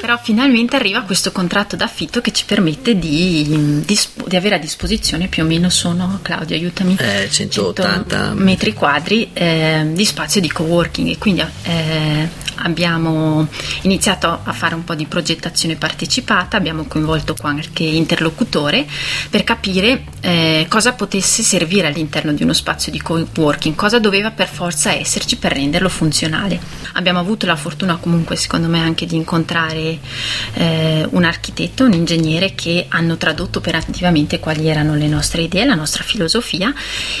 Però 0.00 0.18
finalmente 0.22 0.76
arriva 0.76 1.02
questo 1.02 1.32
contratto 1.32 1.76
d'affitto 1.76 2.20
che 2.20 2.32
ci 2.32 2.44
permette 2.44 2.98
di, 2.98 3.82
di 3.84 3.96
di 4.26 4.36
avere 4.36 4.56
a 4.56 4.58
disposizione 4.58 5.28
più 5.28 5.42
o 5.42 5.46
meno 5.46 5.68
sono, 5.68 6.18
Claudio 6.22 6.56
aiutami, 6.56 6.96
Eh, 6.98 7.28
180 7.30 8.32
metri 8.34 8.72
quadri 8.72 9.30
eh, 9.32 9.90
di 9.92 10.04
spazio 10.04 10.40
di 10.40 10.50
coworking 10.50 11.08
e 11.10 11.18
quindi 11.18 11.44
eh, 11.64 12.28
abbiamo 12.56 13.46
iniziato 13.82 14.40
a 14.42 14.52
fare 14.52 14.74
un 14.74 14.84
po' 14.84 14.94
di 14.94 15.06
progettazione 15.06 15.76
partecipata, 15.76 16.56
abbiamo 16.56 16.84
coinvolto 16.84 17.34
qualche 17.34 17.82
interlocutore 17.82 18.86
per 19.30 19.44
capire 19.44 20.04
eh, 20.20 20.66
cosa 20.68 20.92
potesse 20.92 21.42
servire 21.42 21.88
all'interno 21.88 22.32
di 22.32 22.42
uno 22.42 22.52
spazio 22.52 22.92
di 22.92 23.00
coworking, 23.00 23.74
cosa 23.74 23.98
doveva 23.98 24.30
per 24.30 24.48
forza 24.48 24.92
esserci 24.92 25.36
per 25.36 25.52
renderlo 25.52 25.88
funzionale. 25.88 26.60
Abbiamo 26.94 27.18
avuto 27.18 27.46
la 27.46 27.56
fortuna 27.56 27.96
comunque 27.96 28.36
secondo 28.36 28.68
me 28.68 28.80
anche 28.80 29.06
di 29.06 29.16
incontrare 29.16 29.71
eh, 30.54 31.06
un 31.10 31.24
architetto, 31.24 31.84
un 31.84 31.92
ingegnere 31.92 32.54
che 32.54 32.86
hanno 32.88 33.16
tradotto 33.16 33.58
operativamente 33.58 34.40
quali 34.40 34.68
erano 34.68 34.94
le 34.94 35.08
nostre 35.08 35.42
idee, 35.42 35.64
la 35.64 35.74
nostra 35.74 36.02
filosofia 36.02 36.72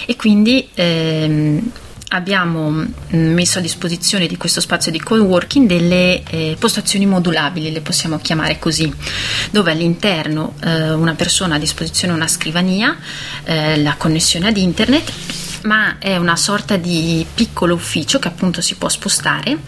e 0.06 0.16
quindi 0.16 0.68
ehm, 0.74 1.70
abbiamo 2.12 2.70
mm, 2.70 2.86
messo 3.10 3.58
a 3.58 3.62
disposizione 3.62 4.26
di 4.26 4.36
questo 4.36 4.60
spazio 4.60 4.90
di 4.90 5.00
coworking 5.00 5.66
delle 5.66 6.22
eh, 6.30 6.56
postazioni 6.58 7.06
modulabili, 7.06 7.72
le 7.72 7.80
possiamo 7.80 8.18
chiamare 8.18 8.58
così, 8.58 8.92
dove 9.50 9.70
all'interno 9.70 10.54
eh, 10.62 10.92
una 10.92 11.14
persona 11.14 11.54
ha 11.54 11.56
a 11.56 11.60
disposizione 11.60 12.14
una 12.14 12.28
scrivania, 12.28 12.96
eh, 13.44 13.80
la 13.82 13.94
connessione 13.96 14.48
ad 14.48 14.56
internet, 14.56 15.12
ma 15.62 15.98
è 15.98 16.16
una 16.16 16.36
sorta 16.36 16.76
di 16.76 17.24
piccolo 17.34 17.74
ufficio 17.74 18.18
che 18.18 18.28
appunto 18.28 18.60
si 18.60 18.74
può 18.76 18.88
spostare 18.88 19.58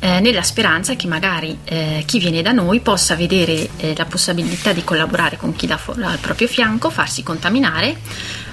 eh, 0.00 0.20
nella 0.20 0.42
speranza 0.42 0.94
che 0.94 1.06
magari 1.06 1.58
eh, 1.64 2.02
chi 2.06 2.18
viene 2.18 2.42
da 2.42 2.52
noi 2.52 2.80
possa 2.80 3.14
vedere 3.14 3.68
eh, 3.76 3.94
la 3.96 4.04
possibilità 4.04 4.72
di 4.72 4.84
collaborare 4.84 5.36
con 5.36 5.54
chi 5.54 5.66
da 5.66 5.76
fu- 5.76 5.94
al 6.00 6.18
proprio 6.18 6.48
fianco, 6.48 6.90
farsi 6.90 7.22
contaminare, 7.22 7.96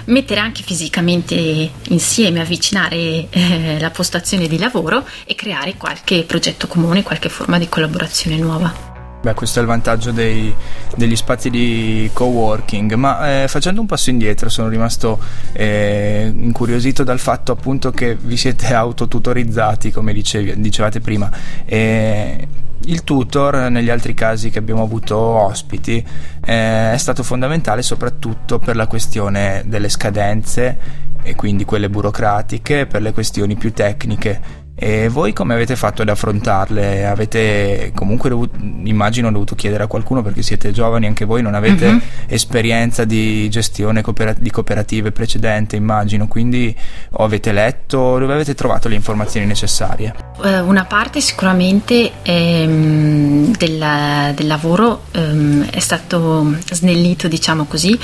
mettere 0.06 0.40
anche 0.40 0.64
fisicamente 0.64 1.72
insieme, 1.90 2.42
avvicinare 2.42 3.28
eh, 3.30 3.78
la 3.80 3.90
postazione 3.90 4.48
di 4.48 4.58
lavoro 4.58 5.06
e 5.26 5.36
creare 5.36 5.76
qualche 5.76 6.24
progetto 6.24 6.68
comune, 6.68 7.04
qualche 7.04 7.30
forma 7.30 7.58
di 7.58 7.70
collaborazione 7.70 8.38
nuova. 8.38 8.93
Beh, 9.24 9.36
questo 9.36 9.60
è 9.60 9.62
il 9.62 9.70
vantaggio 9.70 10.12
dei- 10.12 10.54
degli 10.98 11.16
spazi 11.16 11.50
di 11.50 12.10
coworking, 12.12 12.92
ma 12.96 13.44
eh, 13.44 13.48
facendo 13.48 13.80
un 13.80 13.88
passo 13.88 14.10
indietro 14.10 14.50
sono 14.50 14.68
rimasto 14.68 15.18
eh, 15.54 16.30
incuriosito 16.36 17.06
dal 17.06 17.20
fatto 17.20 17.54
appunto 17.54 17.92
che 17.92 18.18
vi 18.20 18.36
siete 18.36 18.74
autotutorizzati, 18.74 19.92
come 19.92 20.12
dicevi- 20.12 20.60
dicevate 20.60 21.00
prima. 21.00 21.32
E 21.64 22.48
il 22.84 23.06
tutor, 23.06 23.70
negli 23.70 23.90
altri 23.90 24.14
casi 24.14 24.50
che 24.50 24.60
abbiamo 24.60 24.84
avuto 24.84 25.16
ospiti, 25.16 26.06
eh, 26.44 26.92
è 26.92 26.98
stato 26.98 27.24
fondamentale 27.24 27.82
soprattutto 27.82 28.60
per 28.60 28.76
la 28.76 28.88
questione 28.88 29.64
delle 29.66 29.88
scadenze 29.88 30.78
e 31.24 31.34
quindi 31.36 31.64
quelle 31.64 31.90
burocratiche, 31.90 32.88
per 32.88 33.02
le 33.02 33.14
questioni 33.14 33.56
più 33.56 33.72
tecniche. 33.72 34.63
E 34.76 35.08
voi 35.08 35.34
come 35.34 35.54
avete 35.54 35.76
fatto 35.76 36.02
ad 36.02 36.10
affrontarle? 36.10 37.06
Avete 37.06 37.92
comunque 37.94 38.30
dovuto, 38.30 38.58
immagino 38.84 39.32
dovuto 39.32 39.54
chiedere 39.54 39.84
a 39.84 39.88
qualcuno 39.88 40.24
perché 40.24 40.42
siete 40.42 40.72
giovani 40.72 41.06
anche 41.06 41.26
voi, 41.26 41.44
non 41.44 41.54
avete 41.54 41.92
Mhm. 41.92 42.02
esperienza 42.28 43.06
di 43.06 43.48
gestione 43.50 44.02
coopera- 44.02 44.34
di 44.36 44.50
cooperative 44.50 45.12
precedente, 45.12 45.76
immagino, 45.76 46.28
quindi 46.28 46.76
o 47.12 47.24
avete 47.24 47.52
letto, 47.52 48.18
dove 48.18 48.34
avete 48.34 48.56
trovato 48.56 48.88
le 48.90 48.96
informazioni 48.96 49.46
necessarie? 49.46 50.16
Eh, 50.44 50.60
una 50.62 50.86
parte 50.86 51.22
sicuramente 51.22 52.12
ehm, 52.24 53.56
del, 53.56 54.34
del 54.34 54.48
lavoro 54.48 55.04
ehm, 55.12 55.70
è 55.70 55.80
stato 55.80 56.56
snellito, 56.72 57.28
diciamo 57.28 57.66
così, 57.66 57.98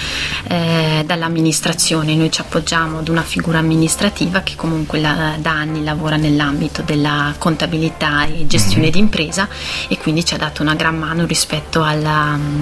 eh, 0.48 1.04
dall'amministrazione. 1.04 2.14
Noi 2.16 2.32
ci 2.32 2.42
appoggiamo 2.42 3.00
ad 3.00 3.08
una 3.08 3.24
figura 3.24 3.58
amministrativa 3.58 4.42
che 4.42 4.54
comunque 4.56 5.00
la- 5.02 5.36
da 5.40 5.50
anni 5.52 5.84
lavora 5.84 6.16
nell'ambito 6.16 6.58
della 6.84 7.34
contabilità 7.38 8.26
e 8.26 8.46
gestione 8.46 8.90
d'impresa 8.90 9.48
e 9.88 9.98
quindi 9.98 10.26
ci 10.26 10.34
ha 10.34 10.38
dato 10.38 10.62
una 10.62 10.76
gran 10.76 10.98
mano 10.98 11.26
rispetto 11.26 11.82
alla 11.84 12.36
mm, 12.36 12.62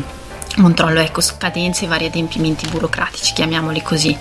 controllo 0.61 0.99
ecco, 0.99 1.21
scadenze 1.21 1.85
e 1.85 1.87
vari 1.87 2.05
adempimenti 2.05 2.67
burocratici, 2.67 3.33
chiamiamoli 3.33 3.81
così. 3.81 4.17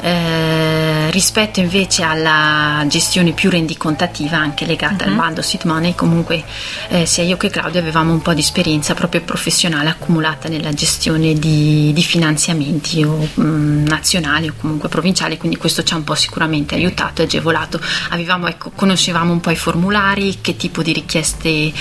Eh, 0.00 1.10
rispetto 1.10 1.60
invece 1.60 2.02
alla 2.02 2.84
gestione 2.88 3.32
più 3.32 3.48
rendicontativa 3.48 4.36
anche 4.36 4.66
legata 4.66 5.04
al 5.04 5.14
bando 5.14 5.40
seed 5.40 5.62
money 5.64 5.94
comunque 5.94 6.44
eh, 6.88 7.06
sia 7.06 7.24
io 7.24 7.36
che 7.36 7.48
Claudio 7.48 7.80
avevamo 7.80 8.12
un 8.12 8.20
po' 8.20 8.34
di 8.34 8.40
esperienza 8.40 8.92
proprio 8.92 9.22
professionale 9.22 9.88
accumulata 9.88 10.48
nella 10.48 10.72
gestione 10.72 11.32
di, 11.34 11.92
di 11.94 12.02
finanziamenti 12.02 13.02
o 13.02 13.26
mh, 13.34 13.84
nazionali 13.86 14.48
o 14.48 14.54
comunque 14.58 14.88
provinciali 14.88 15.38
quindi 15.38 15.56
questo 15.56 15.82
ci 15.82 15.94
ha 15.94 15.96
un 15.96 16.04
po' 16.04 16.14
sicuramente 16.14 16.74
aiutato 16.74 17.22
e 17.22 17.24
agevolato. 17.24 17.80
Avevamo, 18.10 18.46
ecco, 18.48 18.70
conoscevamo 18.74 19.32
un 19.32 19.40
po' 19.40 19.50
i 19.50 19.56
formulari 19.56 20.38
che 20.40 20.56
tipo 20.56 20.82
di 20.82 20.92
richieste 20.92 21.72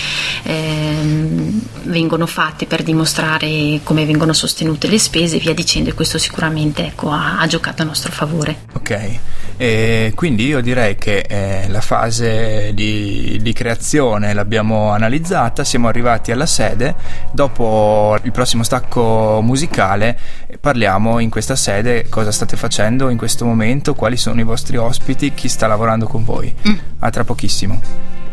ehm, 0.43 1.61
vengono 1.83 2.25
fatte 2.25 2.65
per 2.65 2.83
dimostrare 2.83 3.79
come 3.83 4.05
vengono 4.05 4.33
sostenute 4.33 4.87
le 4.87 4.99
spese 4.99 5.37
e 5.37 5.39
via 5.39 5.53
dicendo 5.53 5.89
e 5.89 5.93
questo 5.93 6.17
sicuramente 6.17 6.85
ecco, 6.85 7.11
ha, 7.11 7.39
ha 7.39 7.47
giocato 7.47 7.81
a 7.81 7.85
nostro 7.85 8.04
favore. 8.11 8.57
Ok, 8.73 9.19
e 9.57 10.11
quindi 10.15 10.45
io 10.45 10.61
direi 10.61 10.95
che 10.95 11.25
eh, 11.27 11.67
la 11.69 11.81
fase 11.81 12.73
di, 12.73 13.39
di 13.41 13.53
creazione 13.53 14.33
l'abbiamo 14.33 14.89
analizzata, 14.89 15.63
siamo 15.63 15.87
arrivati 15.87 16.31
alla 16.31 16.45
sede, 16.45 16.95
dopo 17.31 18.17
il 18.21 18.31
prossimo 18.31 18.63
stacco 18.63 19.39
musicale 19.41 20.19
parliamo 20.59 21.19
in 21.19 21.29
questa 21.29 21.55
sede 21.55 22.07
cosa 22.09 22.31
state 22.31 22.57
facendo 22.57 23.09
in 23.09 23.17
questo 23.17 23.45
momento, 23.45 23.93
quali 23.93 24.17
sono 24.17 24.39
i 24.39 24.43
vostri 24.43 24.77
ospiti, 24.77 25.33
chi 25.33 25.47
sta 25.47 25.67
lavorando 25.67 26.07
con 26.07 26.23
voi. 26.23 26.53
A 26.99 27.09
tra 27.09 27.23
pochissimo. 27.23 28.24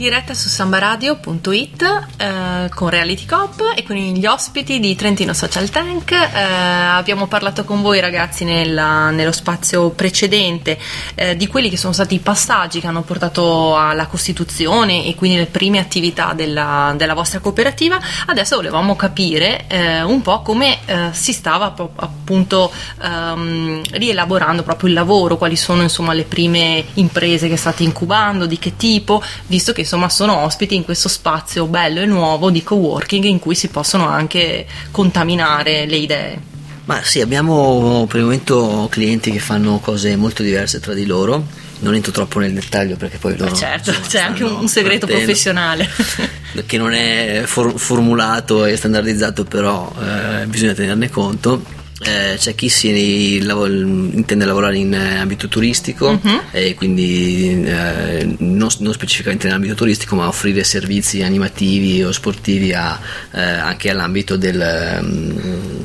Diretta 0.00 0.32
su 0.32 0.48
sambaradio.it 0.48 2.06
eh, 2.16 2.68
con 2.70 2.88
Reality 2.88 3.26
Cop 3.26 3.74
e 3.76 3.82
con 3.82 3.96
gli 3.96 4.24
ospiti 4.24 4.80
di 4.80 4.96
Trentino 4.96 5.34
Social 5.34 5.68
Tank. 5.68 6.10
Eh, 6.12 6.42
abbiamo 6.42 7.26
parlato 7.26 7.64
con 7.64 7.82
voi 7.82 8.00
ragazzi 8.00 8.44
nella- 8.44 9.10
nello 9.10 9.30
spazio 9.30 9.90
precedente 9.90 10.78
eh, 11.14 11.36
di 11.36 11.46
quelli 11.46 11.68
che 11.68 11.76
sono 11.76 11.92
stati 11.92 12.14
i 12.14 12.18
passaggi 12.18 12.80
che 12.80 12.86
hanno 12.86 13.02
portato 13.02 13.76
alla 13.76 14.06
costituzione 14.06 15.04
e 15.04 15.14
quindi 15.14 15.36
le 15.36 15.46
prime 15.46 15.78
attività 15.78 16.32
della, 16.32 16.94
della 16.96 17.12
vostra 17.12 17.40
cooperativa. 17.40 18.00
Adesso 18.24 18.56
volevamo 18.56 18.96
capire 18.96 19.66
eh, 19.68 20.02
un 20.02 20.22
po' 20.22 20.40
come 20.40 20.78
eh, 20.86 21.08
si 21.12 21.34
stava 21.34 21.74
appunto 21.96 22.72
ehm, 23.02 23.82
rielaborando 23.90 24.62
proprio 24.62 24.88
il 24.88 24.94
lavoro, 24.94 25.36
quali 25.36 25.56
sono 25.56 25.82
insomma 25.82 26.14
le 26.14 26.24
prime 26.24 26.86
imprese 26.94 27.48
che 27.48 27.56
state 27.58 27.82
incubando, 27.82 28.46
di 28.46 28.58
che 28.58 28.76
tipo, 28.76 29.22
visto 29.46 29.72
che 29.74 29.88
insomma 29.90 29.99
sono 30.08 30.38
ospiti 30.38 30.74
in 30.74 30.84
questo 30.84 31.08
spazio 31.08 31.66
bello 31.66 32.00
e 32.00 32.06
nuovo 32.06 32.50
di 32.50 32.62
coworking 32.62 33.24
in 33.24 33.38
cui 33.38 33.54
si 33.54 33.68
possono 33.68 34.08
anche 34.08 34.66
contaminare 34.90 35.86
le 35.86 35.96
idee. 35.96 36.40
Ma 36.84 37.02
sì, 37.02 37.20
abbiamo 37.20 38.06
per 38.08 38.18
il 38.18 38.24
momento 38.24 38.88
clienti 38.90 39.30
che 39.30 39.38
fanno 39.38 39.78
cose 39.78 40.16
molto 40.16 40.42
diverse 40.42 40.80
tra 40.80 40.92
di 40.92 41.06
loro. 41.06 41.46
Non 41.82 41.94
entro 41.94 42.12
troppo 42.12 42.40
nel 42.40 42.52
dettaglio 42.52 42.96
perché 42.96 43.16
poi 43.16 43.36
loro. 43.36 43.50
Ma 43.50 43.56
certo, 43.56 43.90
insomma, 43.90 44.06
c'è 44.08 44.20
anche 44.20 44.42
un, 44.42 44.68
segreto 44.68 45.06
professionale. 45.06 45.88
che 46.66 46.78
non 46.78 46.92
è 46.92 47.42
for- 47.46 47.78
formulato 47.78 48.64
e 48.64 48.76
standardizzato, 48.76 49.44
però 49.44 49.92
eh, 50.00 50.46
bisogna 50.46 50.74
tenerne 50.74 51.08
conto. 51.08 51.62
Eh, 52.02 52.36
c'è 52.38 52.54
chi 52.54 52.70
si 52.70 53.42
lav- 53.42 53.68
intende 53.68 54.46
lavorare 54.46 54.78
in 54.78 54.94
eh, 54.94 55.18
ambito 55.18 55.48
turistico 55.48 56.12
Mhm. 56.12 56.40
e 56.50 56.74
quindi 56.74 57.62
eh, 57.64 58.36
non, 58.38 58.68
non 58.78 58.92
specificamente 58.94 59.46
nell'ambito 59.46 59.74
turistico, 59.74 60.16
ma 60.16 60.26
offrire 60.26 60.64
servizi 60.64 61.22
animativi 61.22 62.02
o 62.02 62.10
sportivi 62.10 62.72
a, 62.72 62.98
eh, 63.34 63.40
anche 63.42 63.90
all'ambito 63.90 64.36
del, 64.36 64.56
del, 64.56 65.79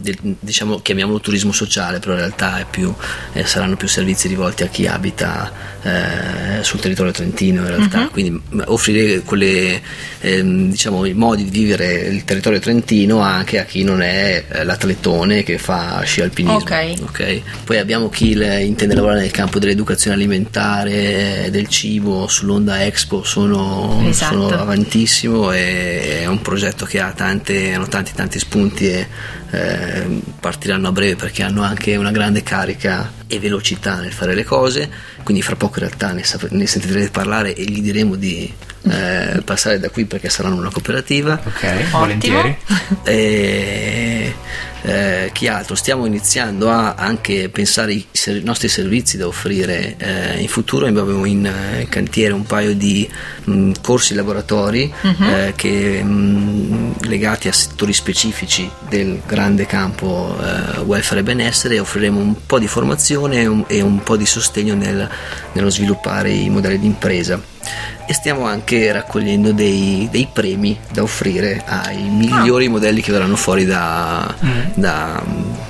diciamo 0.00 0.80
chiamiamolo 0.80 1.20
turismo 1.20 1.52
sociale, 1.52 1.98
però 1.98 2.12
in 2.12 2.18
realtà 2.20 2.58
è 2.58 2.66
più, 2.70 2.92
eh, 3.32 3.44
saranno 3.46 3.76
più 3.76 3.88
servizi 3.88 4.28
rivolti 4.28 4.62
a 4.62 4.66
chi 4.68 4.86
abita 4.86 5.68
eh, 5.82 6.62
sul 6.62 6.78
territorio 6.78 7.10
trentino 7.12 7.62
in 7.62 7.66
realtà, 7.68 8.00
Mhm. 8.00 8.10
quindi 8.10 8.40
offrire 8.66 9.20
quelle, 9.20 9.80
ehm, 10.20 10.68
diciamo, 10.70 11.06
i 11.06 11.14
modi 11.14 11.44
di 11.44 11.50
vivere 11.50 12.00
il 12.08 12.24
territorio 12.24 12.58
trentino 12.60 13.20
anche 13.20 13.58
a 13.58 13.64
chi 13.64 13.82
non 13.82 14.02
è 14.02 14.44
eh, 14.48 14.64
l'atletone 14.64 15.42
che 15.42 15.56
fa 15.56 16.02
sci 16.04 16.20
alpinismo. 16.20 16.58
Ok. 16.58 16.94
ok? 17.02 17.40
Poi 17.64 17.78
abbiamo 17.78 18.10
chi 18.10 18.34
le- 18.34 18.62
intende 18.62 18.94
lavorare 18.94 19.20
nel 19.20 19.30
campo 19.30 19.58
dell'educazione 19.58 20.16
alimentare, 20.16 21.48
del 21.50 21.66
cibo, 21.68 22.26
sull'Onda 22.28 22.84
Expo 22.84 23.22
sono, 23.24 24.02
Esatto. 24.06 24.48
sono 24.48 24.60
avantissimo 24.60 25.50
e 25.52 26.20
è 26.22 26.26
un 26.26 26.40
progetto 26.42 26.84
che 26.84 27.00
ha 27.00 27.12
tante, 27.12 27.72
hanno 27.72 27.88
tanti 27.88 28.12
tanti 28.14 28.38
spunti 28.38 28.86
e 28.88 29.06
eh, 29.50 30.20
partiranno 30.38 30.88
a 30.88 30.92
breve 30.92 31.16
perché 31.16 31.42
hanno 31.42 31.62
anche 31.62 31.96
una 31.96 32.10
grande 32.10 32.42
carica 32.42 33.19
e 33.30 33.38
velocità 33.38 34.00
nel 34.00 34.12
fare 34.12 34.34
le 34.34 34.44
cose, 34.44 34.90
quindi 35.22 35.42
fra 35.42 35.54
poco 35.56 35.78
in 35.78 35.86
realtà 35.86 36.12
ne, 36.12 36.24
sap- 36.24 36.50
ne 36.50 36.66
sentirete 36.66 37.10
parlare 37.10 37.54
e 37.54 37.62
gli 37.64 37.80
diremo 37.80 38.16
di 38.16 38.52
eh, 38.82 39.42
passare 39.44 39.78
da 39.78 39.90
qui 39.90 40.04
perché 40.04 40.28
saranno 40.28 40.56
una 40.56 40.70
cooperativa. 40.70 41.40
Ok, 41.44 41.90
volentieri. 41.90 42.56
E, 43.04 44.34
eh, 44.82 45.30
chi 45.34 45.46
altro? 45.46 45.74
Stiamo 45.74 46.06
iniziando 46.06 46.70
a 46.70 46.94
anche 46.94 47.50
pensare 47.50 47.92
ai 47.92 48.06
ser- 48.10 48.42
nostri 48.42 48.68
servizi 48.68 49.18
da 49.18 49.26
offrire 49.26 49.96
eh, 49.98 50.40
in 50.40 50.48
futuro. 50.48 50.86
Abbiamo 50.86 51.24
in 51.26 51.44
eh, 51.44 51.86
cantiere 51.88 52.32
un 52.32 52.44
paio 52.44 52.74
di 52.74 53.08
mh, 53.44 53.72
corsi 53.82 54.14
laboratori 54.14 54.90
eh, 55.02 55.52
che, 55.54 56.02
mh, 56.02 57.06
legati 57.08 57.48
a 57.48 57.52
settori 57.52 57.92
specifici 57.92 58.68
del 58.88 59.20
grande 59.26 59.66
campo 59.66 60.34
eh, 60.40 60.80
welfare 60.80 61.20
e 61.20 61.24
benessere. 61.24 61.78
Offriremo 61.78 62.18
un 62.18 62.34
po' 62.46 62.58
di 62.58 62.66
formazione 62.66 63.19
e 63.28 63.46
un, 63.46 63.64
e 63.66 63.80
un 63.80 64.02
po' 64.02 64.16
di 64.16 64.26
sostegno 64.26 64.74
nel- 64.74 65.08
nello 65.52 65.70
sviluppare 65.70 66.30
i 66.30 66.48
modelli 66.50 66.78
di 66.78 66.86
impresa 66.86 67.40
e 68.06 68.12
stiamo 68.14 68.44
anche 68.46 68.90
raccogliendo 68.90 69.52
dei, 69.52 70.08
dei 70.10 70.28
premi 70.32 70.78
da 70.90 71.02
offrire 71.02 71.62
ai 71.66 72.02
migliori 72.08 72.68
modelli 72.68 73.00
che 73.02 73.12
verranno 73.12 73.36
fuori 73.36 73.64
da, 73.64 74.34
da- 74.74 75.22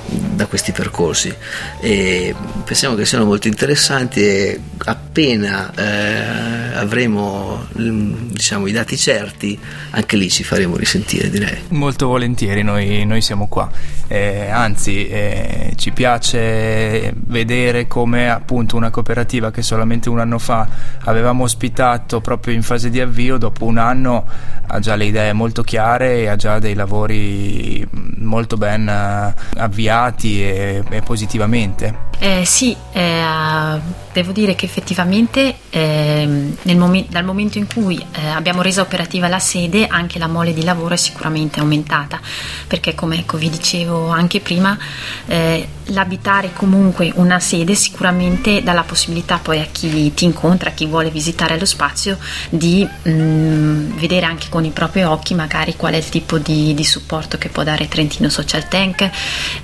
da 0.05 0.45
questi 0.47 0.71
percorsi. 0.71 1.33
E 1.79 2.33
pensiamo 2.63 2.95
che 2.95 3.05
siano 3.05 3.25
molto 3.25 3.47
interessanti 3.47 4.21
e 4.25 4.59
appena 4.85 5.71
eh, 5.75 6.75
avremo 6.75 7.67
mm, 7.79 8.29
diciamo, 8.31 8.67
i 8.67 8.71
dati 8.71 8.97
certi 8.97 9.57
anche 9.91 10.17
lì 10.17 10.29
ci 10.29 10.43
faremo 10.43 10.75
risentire 10.75 11.29
direi 11.29 11.57
Molto 11.69 12.07
volentieri, 12.07 12.63
noi, 12.63 13.05
noi 13.05 13.21
siamo 13.21 13.47
qua. 13.47 13.69
Eh, 14.07 14.49
anzi, 14.49 15.07
eh, 15.07 15.73
ci 15.77 15.91
piace 15.91 17.13
vedere 17.15 17.87
come 17.87 18.29
appunto 18.29 18.75
una 18.75 18.89
cooperativa 18.89 19.51
che 19.51 19.61
solamente 19.61 20.09
un 20.09 20.19
anno 20.19 20.37
fa 20.37 20.67
avevamo 21.05 21.43
ospitato 21.43 22.19
proprio 22.19 22.53
in 22.53 22.61
fase 22.61 22.89
di 22.89 22.99
avvio, 22.99 23.37
dopo 23.37 23.65
un 23.65 23.77
anno 23.77 24.25
ha 24.67 24.79
già 24.79 24.95
le 24.95 25.05
idee 25.05 25.33
molto 25.33 25.63
chiare 25.63 26.19
e 26.19 26.27
ha 26.27 26.35
già 26.35 26.59
dei 26.59 26.73
lavori 26.73 27.85
mm, 27.87 28.25
molto 28.25 28.57
ben 28.57 28.87
eh, 28.87 29.33
avviati 29.59 30.41
e, 30.41 30.83
e 30.89 31.01
positivamente. 31.01 32.09
Eh, 32.23 32.45
sì, 32.45 32.77
eh, 32.91 33.79
devo 34.13 34.31
dire 34.31 34.53
che 34.53 34.65
effettivamente 34.65 35.55
nel 35.71 36.77
momen- 36.77 37.05
dal 37.09 37.23
momento 37.23 37.57
in 37.57 37.65
cui 37.65 37.97
eh, 37.97 38.27
abbiamo 38.27 38.61
reso 38.61 38.81
operativa 38.81 39.27
la 39.27 39.39
sede 39.39 39.87
anche 39.87 40.19
la 40.19 40.27
mole 40.27 40.53
di 40.53 40.63
lavoro 40.63 40.93
è 40.93 40.97
sicuramente 40.97 41.59
aumentata. 41.59 42.19
Perché 42.67 42.93
come 42.93 43.17
ecco, 43.17 43.37
vi 43.37 43.49
dicevo 43.49 44.09
anche 44.09 44.39
prima 44.39 44.77
eh, 45.25 45.67
l'abitare 45.85 46.51
comunque 46.53 47.11
una 47.15 47.39
sede 47.39 47.73
sicuramente 47.73 48.61
dà 48.61 48.73
la 48.73 48.83
possibilità 48.83 49.39
poi 49.41 49.59
a 49.59 49.67
chi 49.71 50.13
ti 50.13 50.25
incontra, 50.25 50.69
a 50.69 50.73
chi 50.73 50.85
vuole 50.85 51.09
visitare 51.09 51.57
lo 51.57 51.65
spazio 51.65 52.17
di 52.49 52.87
mm, 53.07 53.97
vedere 53.97 54.25
anche 54.25 54.47
con 54.49 54.63
i 54.63 54.69
propri 54.69 55.03
occhi 55.03 55.33
magari 55.33 55.75
qual 55.75 55.93
è 55.93 55.97
il 55.97 56.09
tipo 56.09 56.37
di, 56.37 56.73
di 56.73 56.83
supporto 56.83 57.37
che 57.37 57.49
può 57.49 57.63
dare 57.63 57.87
Trentino 57.87 58.29
Social 58.29 58.67
Tank, 58.67 59.09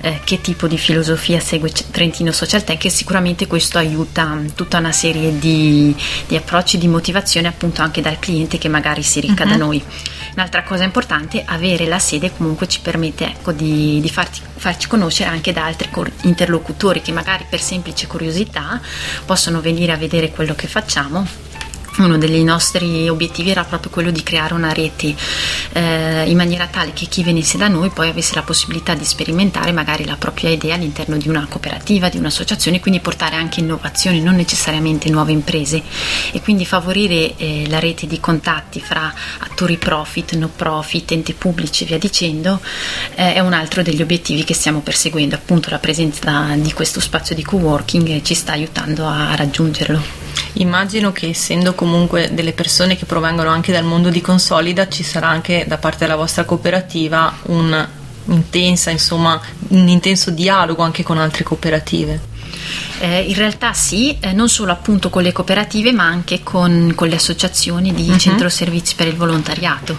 eh, 0.00 0.20
che 0.24 0.40
tipo 0.40 0.66
di 0.66 0.76
filosofia 0.76 1.38
segue 1.38 1.70
Trentino 1.90 2.32
Social 2.32 2.47
e 2.50 2.90
sicuramente 2.90 3.46
questo 3.46 3.76
aiuta 3.76 4.24
mm, 4.34 4.48
tutta 4.54 4.78
una 4.78 4.92
serie 4.92 5.38
di, 5.38 5.94
di 6.26 6.36
approcci, 6.36 6.78
di 6.78 6.88
motivazione 6.88 7.46
appunto 7.46 7.82
anche 7.82 8.00
dal 8.00 8.18
cliente 8.18 8.56
che 8.56 8.68
magari 8.68 9.02
si 9.02 9.20
reca 9.20 9.44
da 9.44 9.56
noi. 9.56 9.82
Un'altra 10.34 10.62
cosa 10.62 10.84
importante, 10.84 11.42
avere 11.44 11.86
la 11.86 11.98
sede 11.98 12.32
comunque 12.34 12.66
ci 12.66 12.80
permette 12.80 13.26
ecco, 13.26 13.52
di, 13.52 14.00
di 14.00 14.08
farti- 14.08 14.40
farci 14.56 14.88
conoscere 14.88 15.30
anche 15.30 15.52
da 15.52 15.66
altri 15.66 15.90
interlocutori 16.22 17.02
che 17.02 17.12
magari 17.12 17.44
per 17.48 17.60
semplice 17.60 18.06
curiosità 18.06 18.80
possono 19.24 19.60
venire 19.60 19.92
a 19.92 19.96
vedere 19.96 20.30
quello 20.30 20.54
che 20.54 20.68
facciamo 20.68 21.47
uno 22.02 22.18
dei 22.18 22.44
nostri 22.44 23.08
obiettivi 23.08 23.50
era 23.50 23.64
proprio 23.64 23.90
quello 23.90 24.10
di 24.10 24.22
creare 24.22 24.54
una 24.54 24.72
rete 24.72 25.14
eh, 25.72 26.24
in 26.28 26.36
maniera 26.36 26.66
tale 26.66 26.92
che 26.92 27.06
chi 27.06 27.22
venisse 27.22 27.58
da 27.58 27.68
noi 27.68 27.90
poi 27.90 28.08
avesse 28.08 28.34
la 28.34 28.42
possibilità 28.42 28.94
di 28.94 29.04
sperimentare 29.04 29.72
magari 29.72 30.04
la 30.04 30.16
propria 30.16 30.50
idea 30.50 30.74
all'interno 30.74 31.16
di 31.16 31.28
una 31.28 31.46
cooperativa, 31.48 32.08
di 32.08 32.18
un'associazione, 32.18 32.80
quindi 32.80 33.00
portare 33.00 33.36
anche 33.36 33.60
innovazioni, 33.60 34.20
non 34.20 34.36
necessariamente 34.36 35.10
nuove 35.10 35.32
imprese 35.32 35.82
e 36.32 36.40
quindi 36.40 36.64
favorire 36.64 37.36
eh, 37.36 37.64
la 37.68 37.78
rete 37.78 38.06
di 38.06 38.20
contatti 38.20 38.80
fra 38.80 39.12
attori 39.38 39.76
profit, 39.76 40.34
no 40.34 40.48
profit, 40.48 41.12
enti 41.12 41.32
pubblici 41.32 41.84
e 41.84 41.86
via 41.86 41.98
dicendo 41.98 42.60
eh, 43.14 43.34
è 43.34 43.40
un 43.40 43.52
altro 43.52 43.82
degli 43.82 44.02
obiettivi 44.02 44.44
che 44.44 44.54
stiamo 44.54 44.80
perseguendo, 44.80 45.34
appunto 45.34 45.70
la 45.70 45.78
presenza 45.78 46.54
di 46.56 46.72
questo 46.72 47.00
spazio 47.00 47.34
di 47.34 47.42
co-working 47.42 48.22
ci 48.22 48.34
sta 48.34 48.52
aiutando 48.52 49.06
a 49.06 49.34
raggiungerlo. 49.34 50.27
Immagino 50.54 51.12
che 51.12 51.28
essendo 51.28 51.74
comunque 51.74 52.30
delle 52.32 52.52
persone 52.52 52.96
che 52.96 53.04
provengono 53.04 53.50
anche 53.50 53.72
dal 53.72 53.84
mondo 53.84 54.10
di 54.10 54.20
Consolida 54.20 54.88
ci 54.88 55.02
sarà 55.02 55.28
anche 55.28 55.64
da 55.66 55.78
parte 55.78 55.98
della 55.98 56.16
vostra 56.16 56.44
cooperativa 56.44 57.32
un 57.42 57.88
intensa, 58.28 58.90
insomma, 58.90 59.40
un 59.68 59.88
intenso 59.88 60.30
dialogo 60.30 60.82
anche 60.82 61.02
con 61.02 61.18
altre 61.18 61.44
cooperative. 61.44 62.20
Eh, 63.00 63.20
in 63.22 63.34
realtà 63.34 63.72
sì, 63.72 64.16
eh, 64.20 64.32
non 64.32 64.48
solo 64.48 64.72
appunto 64.72 65.08
con 65.10 65.22
le 65.22 65.32
cooperative 65.32 65.92
ma 65.92 66.04
anche 66.04 66.42
con, 66.42 66.92
con 66.94 67.08
le 67.08 67.16
associazioni 67.16 67.92
di 67.94 68.08
Mhm. 68.08 68.18
centro 68.18 68.48
servizi 68.48 68.94
per 68.94 69.06
il 69.06 69.14
volontariato. 69.16 69.98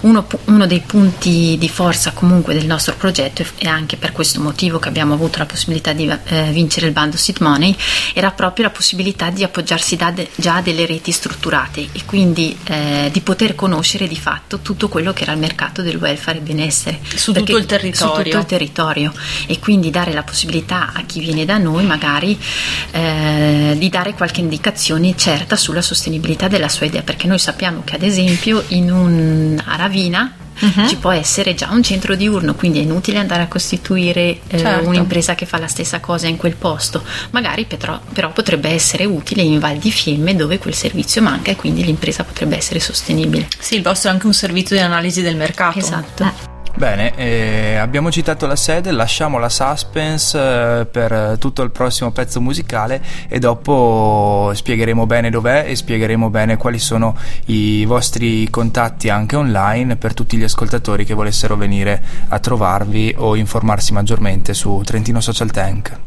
Uno, 0.00 0.26
uno 0.44 0.66
dei 0.66 0.80
punti 0.80 1.56
di 1.58 1.68
forza 1.68 2.12
comunque 2.12 2.54
del 2.54 2.66
nostro 2.66 2.94
progetto 2.96 3.44
e 3.58 3.66
anche 3.68 3.96
per 3.96 4.12
questo 4.12 4.40
motivo 4.40 4.78
che 4.78 4.88
abbiamo 4.88 5.14
avuto 5.14 5.38
la 5.38 5.46
possibilità 5.46 5.92
di 5.92 6.08
eh, 6.26 6.50
vincere 6.52 6.86
il 6.86 6.92
bando 6.92 7.16
Seed 7.16 7.38
Money 7.40 7.74
era 8.14 8.30
proprio 8.30 8.66
la 8.66 8.70
possibilità 8.70 9.30
di 9.30 9.42
appoggiarsi 9.42 9.96
de- 9.96 10.30
già 10.36 10.56
a 10.56 10.62
delle 10.62 10.86
reti 10.86 11.10
strutturate 11.12 11.88
e 11.92 12.04
quindi 12.04 12.56
eh, 12.64 13.08
di 13.12 13.20
poter 13.20 13.54
conoscere 13.54 14.06
di 14.06 14.16
fatto 14.16 14.60
tutto 14.60 14.88
quello 14.88 15.12
che 15.12 15.22
era 15.24 15.32
il 15.32 15.38
mercato 15.38 15.82
del 15.82 15.96
welfare 15.96 16.38
e 16.38 16.40
benessere 16.42 17.00
Su 17.14 17.32
tutto 17.32 17.56
il 17.56 17.66
territorio. 17.66 18.14
su 18.14 18.22
tutto 18.22 18.38
il 18.38 18.46
territorio 18.46 19.12
e 19.46 19.58
quindi 19.58 19.90
dare 19.90 20.12
la 20.12 20.22
possibilità 20.22 20.92
a 20.94 21.02
chi 21.04 21.20
viene 21.20 21.44
da 21.44 21.58
noi 21.58 21.84
magari 21.84 22.35
di, 22.36 22.98
eh, 22.98 23.74
di 23.78 23.88
dare 23.88 24.14
qualche 24.14 24.40
indicazione 24.40 25.14
certa 25.16 25.56
sulla 25.56 25.82
sostenibilità 25.82 26.48
della 26.48 26.68
sua 26.68 26.86
idea, 26.86 27.02
perché 27.02 27.26
noi 27.26 27.38
sappiamo 27.38 27.82
che 27.84 27.94
ad 27.96 28.02
esempio 28.02 28.64
in 28.68 28.90
una 28.90 29.76
ravina 29.76 30.34
Mhm. 30.58 30.88
ci 30.88 30.96
può 30.96 31.10
essere 31.10 31.54
già 31.54 31.68
un 31.70 31.82
centro 31.82 32.14
diurno, 32.14 32.54
quindi 32.54 32.78
è 32.78 32.82
inutile 32.82 33.18
andare 33.18 33.42
a 33.42 33.46
costituire 33.46 34.38
eh, 34.48 34.58
Certo. 34.58 34.88
un'impresa 34.88 35.34
che 35.34 35.44
fa 35.44 35.58
la 35.58 35.66
stessa 35.66 36.00
cosa 36.00 36.28
in 36.28 36.38
quel 36.38 36.56
posto. 36.56 37.02
Magari 37.32 37.66
però, 37.66 38.00
però 38.10 38.32
potrebbe 38.32 38.70
essere 38.70 39.04
utile 39.04 39.42
in 39.42 39.58
Val 39.58 39.76
di 39.76 39.90
Fiemme 39.90 40.34
dove 40.34 40.56
quel 40.56 40.72
servizio 40.74 41.20
manca 41.20 41.50
e 41.50 41.56
quindi 41.56 41.84
l'impresa 41.84 42.24
potrebbe 42.24 42.56
essere 42.56 42.80
sostenibile. 42.80 43.48
Sì, 43.58 43.74
il 43.74 43.82
vostro 43.82 44.08
è 44.08 44.12
anche 44.14 44.24
un 44.24 44.32
servizio 44.32 44.76
di 44.76 44.80
analisi 44.82 45.20
del 45.20 45.36
mercato. 45.36 45.78
Esatto. 45.78 46.55
Bene, 46.76 47.14
eh, 47.16 47.76
abbiamo 47.76 48.10
citato 48.10 48.46
la 48.46 48.54
sede, 48.54 48.90
lasciamo 48.90 49.38
la 49.38 49.48
suspense 49.48 50.38
eh, 50.80 50.84
per 50.84 51.36
tutto 51.38 51.62
il 51.62 51.70
prossimo 51.70 52.10
pezzo 52.10 52.38
musicale 52.38 53.02
e 53.28 53.38
dopo 53.38 54.52
spiegheremo 54.54 55.06
bene 55.06 55.30
dov'è 55.30 55.64
e 55.66 55.74
spiegheremo 55.74 56.28
bene 56.28 56.58
quali 56.58 56.78
sono 56.78 57.16
i 57.46 57.86
vostri 57.86 58.50
contatti 58.50 59.08
anche 59.08 59.36
online 59.36 59.96
per 59.96 60.12
tutti 60.12 60.36
gli 60.36 60.42
ascoltatori 60.42 61.06
che 61.06 61.14
volessero 61.14 61.56
venire 61.56 62.02
a 62.28 62.38
trovarvi 62.40 63.14
o 63.16 63.36
informarsi 63.36 63.94
maggiormente 63.94 64.52
su 64.52 64.82
Trentino 64.84 65.22
Social 65.22 65.50
Tank. 65.50 65.98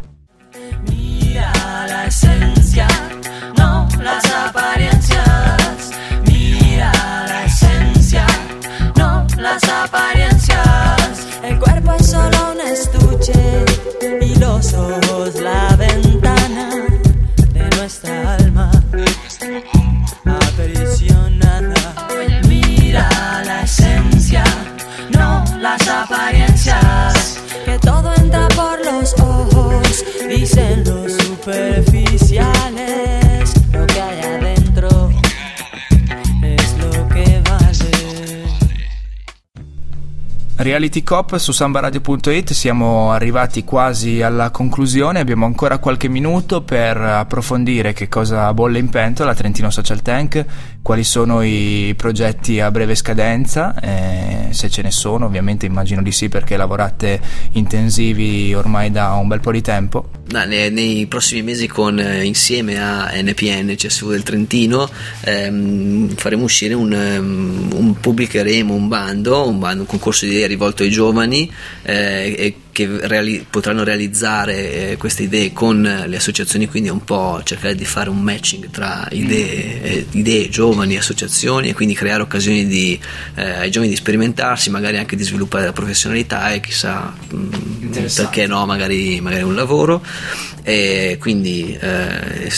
Mira 0.88 1.52
la 1.88 2.06
esencia, 2.06 2.86
los 14.60 14.74
ojos 14.74 15.36
la 15.36 15.59
Reality 40.62 41.04
Cop 41.04 41.38
su 41.38 41.54
sambaradio.it 41.54 42.52
siamo 42.52 43.14
arrivati 43.14 43.64
quasi 43.64 44.22
alla 44.22 44.50
conclusione, 44.50 45.22
abbiamo 45.22 45.46
ancora 45.46 45.78
qualche 45.78 46.10
minuto 46.10 46.64
per 46.64 46.98
approfondire 46.98 47.94
che 47.94 48.10
cosa 48.10 48.54
bolle 48.54 48.78
in 48.78 48.90
pentola 48.90 49.34
Trentino 49.34 49.70
Social 49.70 50.02
Tank, 50.02 50.46
quali 50.82 51.06
sono 51.06 51.44
i 51.44 51.94
progetti 51.96 52.60
a 52.60 52.72
breve 52.72 52.96
scadenza, 52.96 53.74
eh, 53.80 54.48
se 54.50 54.70
ce 54.70 54.82
ne 54.82 54.92
sono, 54.92 55.28
ovviamente 55.28 55.66
immagino 55.66 56.02
di 56.02 56.12
sì 56.12 56.28
perché 56.28 56.58
lavorate 56.58 57.22
intensivi 57.54 58.54
ormai 58.54 58.92
da 58.92 59.14
un 59.14 59.30
bel 59.30 59.40
po' 59.40 59.54
di 59.54 59.62
tempo. 59.62 60.19
No, 60.32 60.44
ne- 60.46 60.70
nei 60.70 61.08
prossimi 61.08 61.42
mesi 61.42 61.66
con, 61.68 62.00
eh, 62.00 62.24
insieme 62.24 62.80
a 62.80 63.10
NPN, 63.16 63.74
CSU 63.76 64.12
del 64.12 64.22
Trentino, 64.22 64.88
ehm, 65.22 66.10
faremo 66.16 66.44
uscire 66.44 66.76
un, 66.76 66.94
ehm, 66.94 67.70
un- 67.74 67.96
pubblicheremo 68.00 68.72
un 68.72 68.88
bando, 68.88 69.48
un, 69.48 69.58
bando, 69.58 69.82
un 69.82 69.88
concorso 69.88 70.26
di 70.26 70.34
idee 70.34 70.46
rivolto 70.46 70.84
ai 70.84 70.92
giovani 70.92 71.52
eh, 71.82 72.36
e 72.38 72.56
che 72.72 72.88
reali- 73.08 73.46
potranno 73.50 73.84
realizzare 73.84 74.92
eh, 74.92 74.98
queste 74.98 75.24
idee 75.24 75.52
con 75.54 75.82
le 75.82 76.16
associazioni, 76.16 76.68
quindi 76.68 76.90
un 76.90 77.04
po' 77.04 77.42
cercare 77.44 77.76
di 77.76 77.86
fare 77.86 78.10
un 78.10 78.22
matching 78.22 78.70
tra 78.70 79.08
idee, 79.12 79.82
eh, 79.82 80.06
idee, 80.12 80.50
giovani, 80.50 80.98
associazioni 80.98 81.70
e 81.70 81.74
quindi 81.74 81.94
creare 81.94 82.22
occasioni 82.22 82.66
di, 82.66 83.00
eh, 83.36 83.52
ai 83.52 83.72
giovani 83.72 83.92
di 83.92 83.98
sperimentarsi, 83.98 84.70
magari 84.70 84.98
anche 84.98 85.16
di 85.16 85.24
sviluppare 85.24 85.66
la 85.66 85.74
professionalità 85.74 86.52
e 86.52 86.60
chissà 86.60 87.14
mh, 87.30 88.08
perché 88.16 88.48
no, 88.48 88.66
magari, 88.66 89.20
magari 89.22 89.44
un 89.44 89.56
lavoro. 89.56 90.02
E 90.64 91.18
quindi 91.20 91.78
eh, 91.80 92.50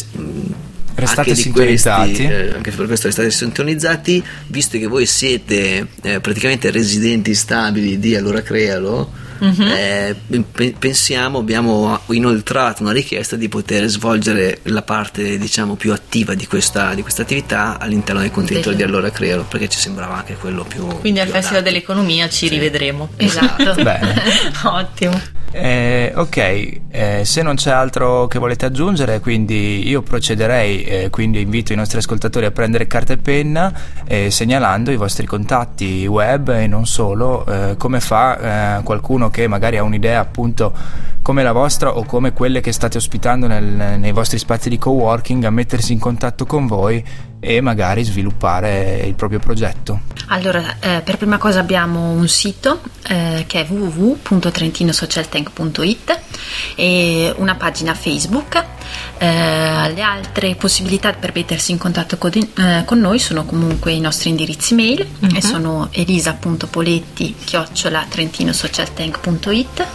Restate 0.94 1.30
anche 1.30 1.34
di 1.34 1.42
sintonizzati. 1.42 2.12
questi, 2.12 2.24
eh, 2.26 2.54
anche 2.54 2.72
per 2.72 2.86
questo 2.86 3.08
restate 3.08 3.32
sintonizzati, 3.32 4.24
visto 4.48 4.78
che 4.78 4.88
voi 4.88 5.06
siete 5.06 5.88
eh, 6.02 6.20
praticamente 6.20 6.70
residenti 6.70 7.34
stabili 7.34 7.98
di 7.98 8.16
Allora 8.16 8.42
Crealo. 8.42 9.21
Eh, 9.42 10.16
pe- 10.52 10.76
pensiamo, 10.78 11.40
abbiamo 11.40 12.00
inoltrato 12.10 12.84
una 12.84 12.92
richiesta 12.92 13.36
di 13.36 13.50
poter 13.50 13.88
svolgere 13.88 14.60
la 14.64 14.82
parte 14.84 15.38
diciamo 15.38 15.76
più 15.76 15.92
attiva 15.94 16.36
di 16.36 16.46
questa, 16.46 16.94
di 16.94 17.02
questa 17.02 17.24
attività 17.24 17.78
all'interno 17.80 18.22
del 18.22 18.32
contenitore 18.32 18.76
di 18.76 18.84
Allora 18.84 19.10
Crealo 19.10 19.44
perché 19.44 19.68
ci 19.68 19.80
sembrava 19.80 20.18
anche 20.18 20.36
quello 20.36 20.64
più 20.64 20.86
Quindi 21.00 21.20
al 21.20 21.26
più 21.26 21.34
Festival 21.34 21.60
adatto. 21.62 21.74
dell'Economia 21.74 22.30
ci 22.30 22.48
Sì. 22.48 22.50
rivedremo. 22.50 23.10
Esatto. 23.18 23.76
Ottimo. 24.64 25.22
Eh, 25.54 26.14
ok, 26.16 26.38
eh, 26.92 27.22
se 27.26 27.42
non 27.42 27.56
c'è 27.56 27.72
altro 27.72 28.26
che 28.28 28.40
volete 28.40 28.66
aggiungere, 28.66 29.20
quindi 29.20 29.86
io 29.88 30.02
procederei, 30.02 30.84
eh, 30.84 31.10
quindi 31.10 31.42
invito 31.42 31.74
i 31.74 31.76
nostri 31.76 31.98
ascoltatori 31.98 32.46
a 32.46 32.52
prendere 32.52 32.88
carta 32.88 33.12
e 33.12 33.18
penna 33.18 33.74
eh, 34.06 34.32
segnalando 34.32 34.92
i 34.92 34.96
vostri 34.96 35.26
contatti 35.26 36.06
web 36.08 36.48
e 36.50 36.68
non 36.68 36.86
solo, 36.86 37.46
eh, 37.46 37.76
come 37.78 38.00
fa 38.00 38.78
eh, 38.80 38.84
qualcuno 38.84 39.30
che 39.30 39.48
magari 39.48 39.78
ha 39.78 39.84
un'idea 39.84 40.22
appunto 40.22 40.74
come 41.22 41.44
la 41.44 41.52
vostra 41.52 41.98
o 41.98 42.04
come 42.04 42.34
quelle 42.34 42.62
che 42.62 42.72
state 42.72 42.98
ospitando 42.98 43.48
nel- 43.48 44.00
nei 44.00 44.12
vostri 44.12 44.38
spazi 44.38 44.70
di 44.70 44.78
coworking 44.78 45.44
a 45.44 45.50
mettersi 45.50 45.94
in 45.94 46.00
contatto 46.00 46.46
con 46.46 46.68
voi 46.68 47.04
e 47.44 47.60
magari 47.60 48.04
sviluppare 48.04 49.02
il 49.06 49.16
proprio 49.16 49.40
progetto. 49.40 50.02
Allora, 50.28 50.76
eh, 50.80 51.02
per 51.04 51.18
prima 51.18 51.40
cosa 51.40 51.60
abbiamo 51.60 52.12
un 52.12 52.28
sito 52.28 52.82
eh, 53.08 53.46
che 53.48 53.62
è 53.62 53.66
www.trentinosocialtank.it 53.68 56.20
e 56.76 57.34
una 57.38 57.56
pagina 57.56 57.96
Facebook. 57.96 58.64
Eh, 59.18 59.92
le 59.94 60.02
altre 60.02 60.54
possibilità 60.56 61.14
per 61.14 61.32
mettersi 61.34 61.72
in 61.72 61.80
contatto 61.80 62.18
con, 62.18 62.30
eh, 62.34 62.84
con 62.86 63.00
noi 63.00 63.18
sono 63.20 63.46
comunque 63.46 63.92
i 63.92 64.00
nostri 64.00 64.30
indirizzi 64.30 64.76
mail 64.76 65.04
e 65.34 65.42
sono 65.42 65.88
elisa.poletti 65.92 67.36
chiocciola 67.44 68.06
trentinosocialtank.it 68.08 69.88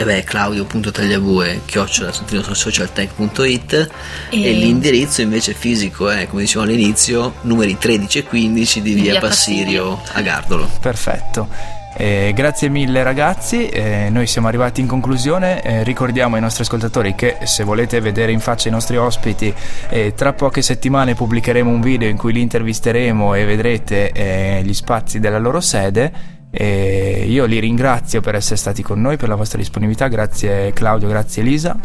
E 0.00 0.04
beh, 0.04 0.22
claudio.tagliabue 0.22 1.62
chiocciola 1.64 2.12
socialtech.it 2.52 3.90
e... 4.30 4.42
E- 4.44 4.52
l'indirizzo 4.52 5.22
invece 5.22 5.54
fisico 5.54 6.08
è, 6.08 6.28
come 6.28 6.42
dicevamo 6.42 6.70
all'inizio, 6.70 7.34
numeri 7.42 7.76
13 7.76 8.18
e 8.18 8.22
15 8.22 8.80
di 8.80 8.92
via, 8.94 9.10
Via 9.10 9.20
Passirio, 9.20 9.96
Passirio. 9.96 10.16
a 10.16 10.22
Gardolo. 10.22 10.70
Perfetto. 10.80 11.48
Eh, 11.96 12.32
grazie 12.32 12.68
mille 12.68 13.02
ragazzi, 13.02 13.66
Eh, 13.66 14.06
noi 14.08 14.28
siamo 14.28 14.46
arrivati 14.46 14.80
in 14.80 14.86
conclusione, 14.86 15.62
Eh, 15.64 15.82
ricordiamo 15.82 16.36
ai 16.36 16.40
nostri 16.42 16.62
ascoltatori 16.62 17.16
che 17.16 17.38
se 17.42 17.64
volete 17.64 17.98
vedere 18.00 18.30
in 18.30 18.38
faccia 18.38 18.68
i 18.68 18.70
nostri 18.70 18.96
ospiti 18.96 19.52
eh, 19.88 20.14
tra 20.14 20.32
poche 20.32 20.62
settimane 20.62 21.16
pubblicheremo 21.16 21.68
un 21.68 21.80
video 21.80 22.08
in 22.08 22.16
cui 22.16 22.32
li 22.32 22.40
intervisteremo 22.40 23.34
e 23.34 23.44
vedrete 23.44 24.12
eh, 24.12 24.60
gli 24.62 24.74
spazi 24.74 25.18
della 25.18 25.38
loro 25.38 25.60
sede. 25.60 26.36
E 26.50 27.26
io 27.28 27.44
li 27.44 27.58
ringrazio 27.58 28.20
per 28.20 28.34
essere 28.34 28.56
stati 28.56 28.82
con 28.82 29.00
noi, 29.00 29.16
per 29.16 29.28
la 29.28 29.34
vostra 29.34 29.58
disponibilità, 29.58 30.08
grazie 30.08 30.72
Claudio, 30.72 31.08
grazie 31.08 31.42
Elisa. 31.42 31.76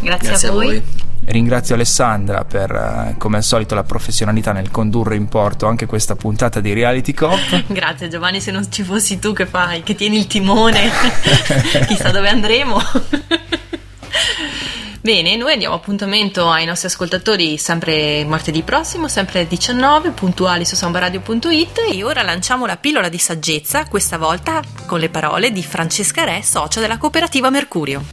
Grazie, 0.00 0.28
Grazie 0.28 0.48
a 0.48 0.52
voi. 0.52 0.82
Ringrazio 1.22 1.74
Alessandra 1.74 2.44
per, 2.44 2.70
eh, 2.70 3.14
come 3.18 3.36
al 3.36 3.42
solito, 3.44 3.74
la 3.74 3.84
professionalità 3.84 4.52
nel 4.52 4.70
condurre 4.70 5.16
in 5.16 5.28
porto 5.28 5.66
anche 5.66 5.86
questa 5.86 6.16
puntata 6.16 6.60
di 6.60 6.72
Reality 6.72 7.12
Cop. 7.12 7.64
Grazie 7.68 8.08
Giovanni, 8.08 8.40
se 8.40 8.50
non 8.50 8.70
ci 8.70 8.82
fossi 8.82 9.18
tu 9.18 9.32
che 9.32 9.46
fai, 9.46 9.82
che 9.82 9.94
tieni 9.94 10.16
il 10.16 10.26
timone, 10.26 10.90
chissà 11.86 12.10
dove 12.10 12.28
andremo. 12.28 12.80
Bene, 15.02 15.34
noi 15.34 15.54
andiamo 15.54 15.76
appuntamento 15.76 16.50
ai 16.50 16.66
nostri 16.66 16.88
ascoltatori 16.88 17.56
sempre 17.56 18.22
martedì 18.26 18.60
prossimo, 18.60 19.08
sempre 19.08 19.38
alle 19.38 19.48
19, 19.48 20.10
puntuali 20.10 20.66
su 20.66 20.76
sambaradio.it 20.76 21.86
e 21.90 22.04
ora 22.04 22.22
lanciamo 22.22 22.66
la 22.66 22.76
pillola 22.76 23.08
di 23.08 23.16
saggezza, 23.16 23.86
questa 23.86 24.18
volta 24.18 24.60
con 24.84 25.00
le 25.00 25.08
parole 25.08 25.52
di 25.52 25.62
Francesca 25.62 26.24
Re, 26.24 26.42
socia 26.42 26.80
della 26.80 26.98
cooperativa 26.98 27.48
Mercurio. 27.48 28.04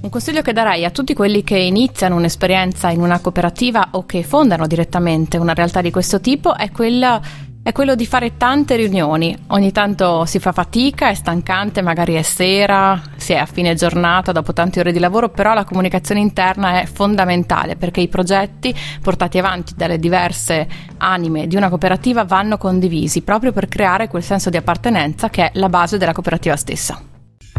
Un 0.00 0.10
consiglio 0.10 0.42
che 0.42 0.52
darei 0.52 0.84
a 0.84 0.90
tutti 0.90 1.14
quelli 1.14 1.44
che 1.44 1.58
iniziano 1.58 2.16
un'esperienza 2.16 2.90
in 2.90 3.00
una 3.00 3.20
cooperativa 3.20 3.88
o 3.92 4.04
che 4.04 4.24
fondano 4.24 4.66
direttamente 4.66 5.36
una 5.36 5.54
realtà 5.54 5.80
di 5.80 5.92
questo 5.92 6.20
tipo 6.20 6.56
è, 6.56 6.72
quella, 6.72 7.20
è 7.66 7.72
quello 7.72 7.96
di 7.96 8.06
fare 8.06 8.36
tante 8.36 8.76
riunioni. 8.76 9.36
Ogni 9.48 9.72
tanto 9.72 10.24
si 10.24 10.38
fa 10.38 10.52
fatica, 10.52 11.08
è 11.08 11.14
stancante, 11.14 11.82
magari 11.82 12.14
è 12.14 12.22
sera, 12.22 13.02
si 13.16 13.32
è 13.32 13.38
a 13.38 13.44
fine 13.44 13.74
giornata 13.74 14.30
dopo 14.30 14.52
tante 14.52 14.78
ore 14.78 14.92
di 14.92 15.00
lavoro, 15.00 15.30
però 15.30 15.52
la 15.52 15.64
comunicazione 15.64 16.20
interna 16.20 16.80
è 16.80 16.86
fondamentale 16.86 17.74
perché 17.74 18.00
i 18.00 18.06
progetti 18.06 18.72
portati 19.02 19.38
avanti 19.38 19.74
dalle 19.74 19.98
diverse 19.98 20.68
anime 20.98 21.48
di 21.48 21.56
una 21.56 21.68
cooperativa 21.68 22.22
vanno 22.22 22.56
condivisi 22.56 23.22
proprio 23.22 23.50
per 23.50 23.66
creare 23.66 24.06
quel 24.06 24.22
senso 24.22 24.48
di 24.48 24.58
appartenenza 24.58 25.28
che 25.28 25.46
è 25.46 25.50
la 25.54 25.68
base 25.68 25.98
della 25.98 26.12
cooperativa 26.12 26.54
stessa. 26.54 27.02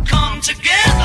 Come 0.10 0.40
together. 0.40 0.97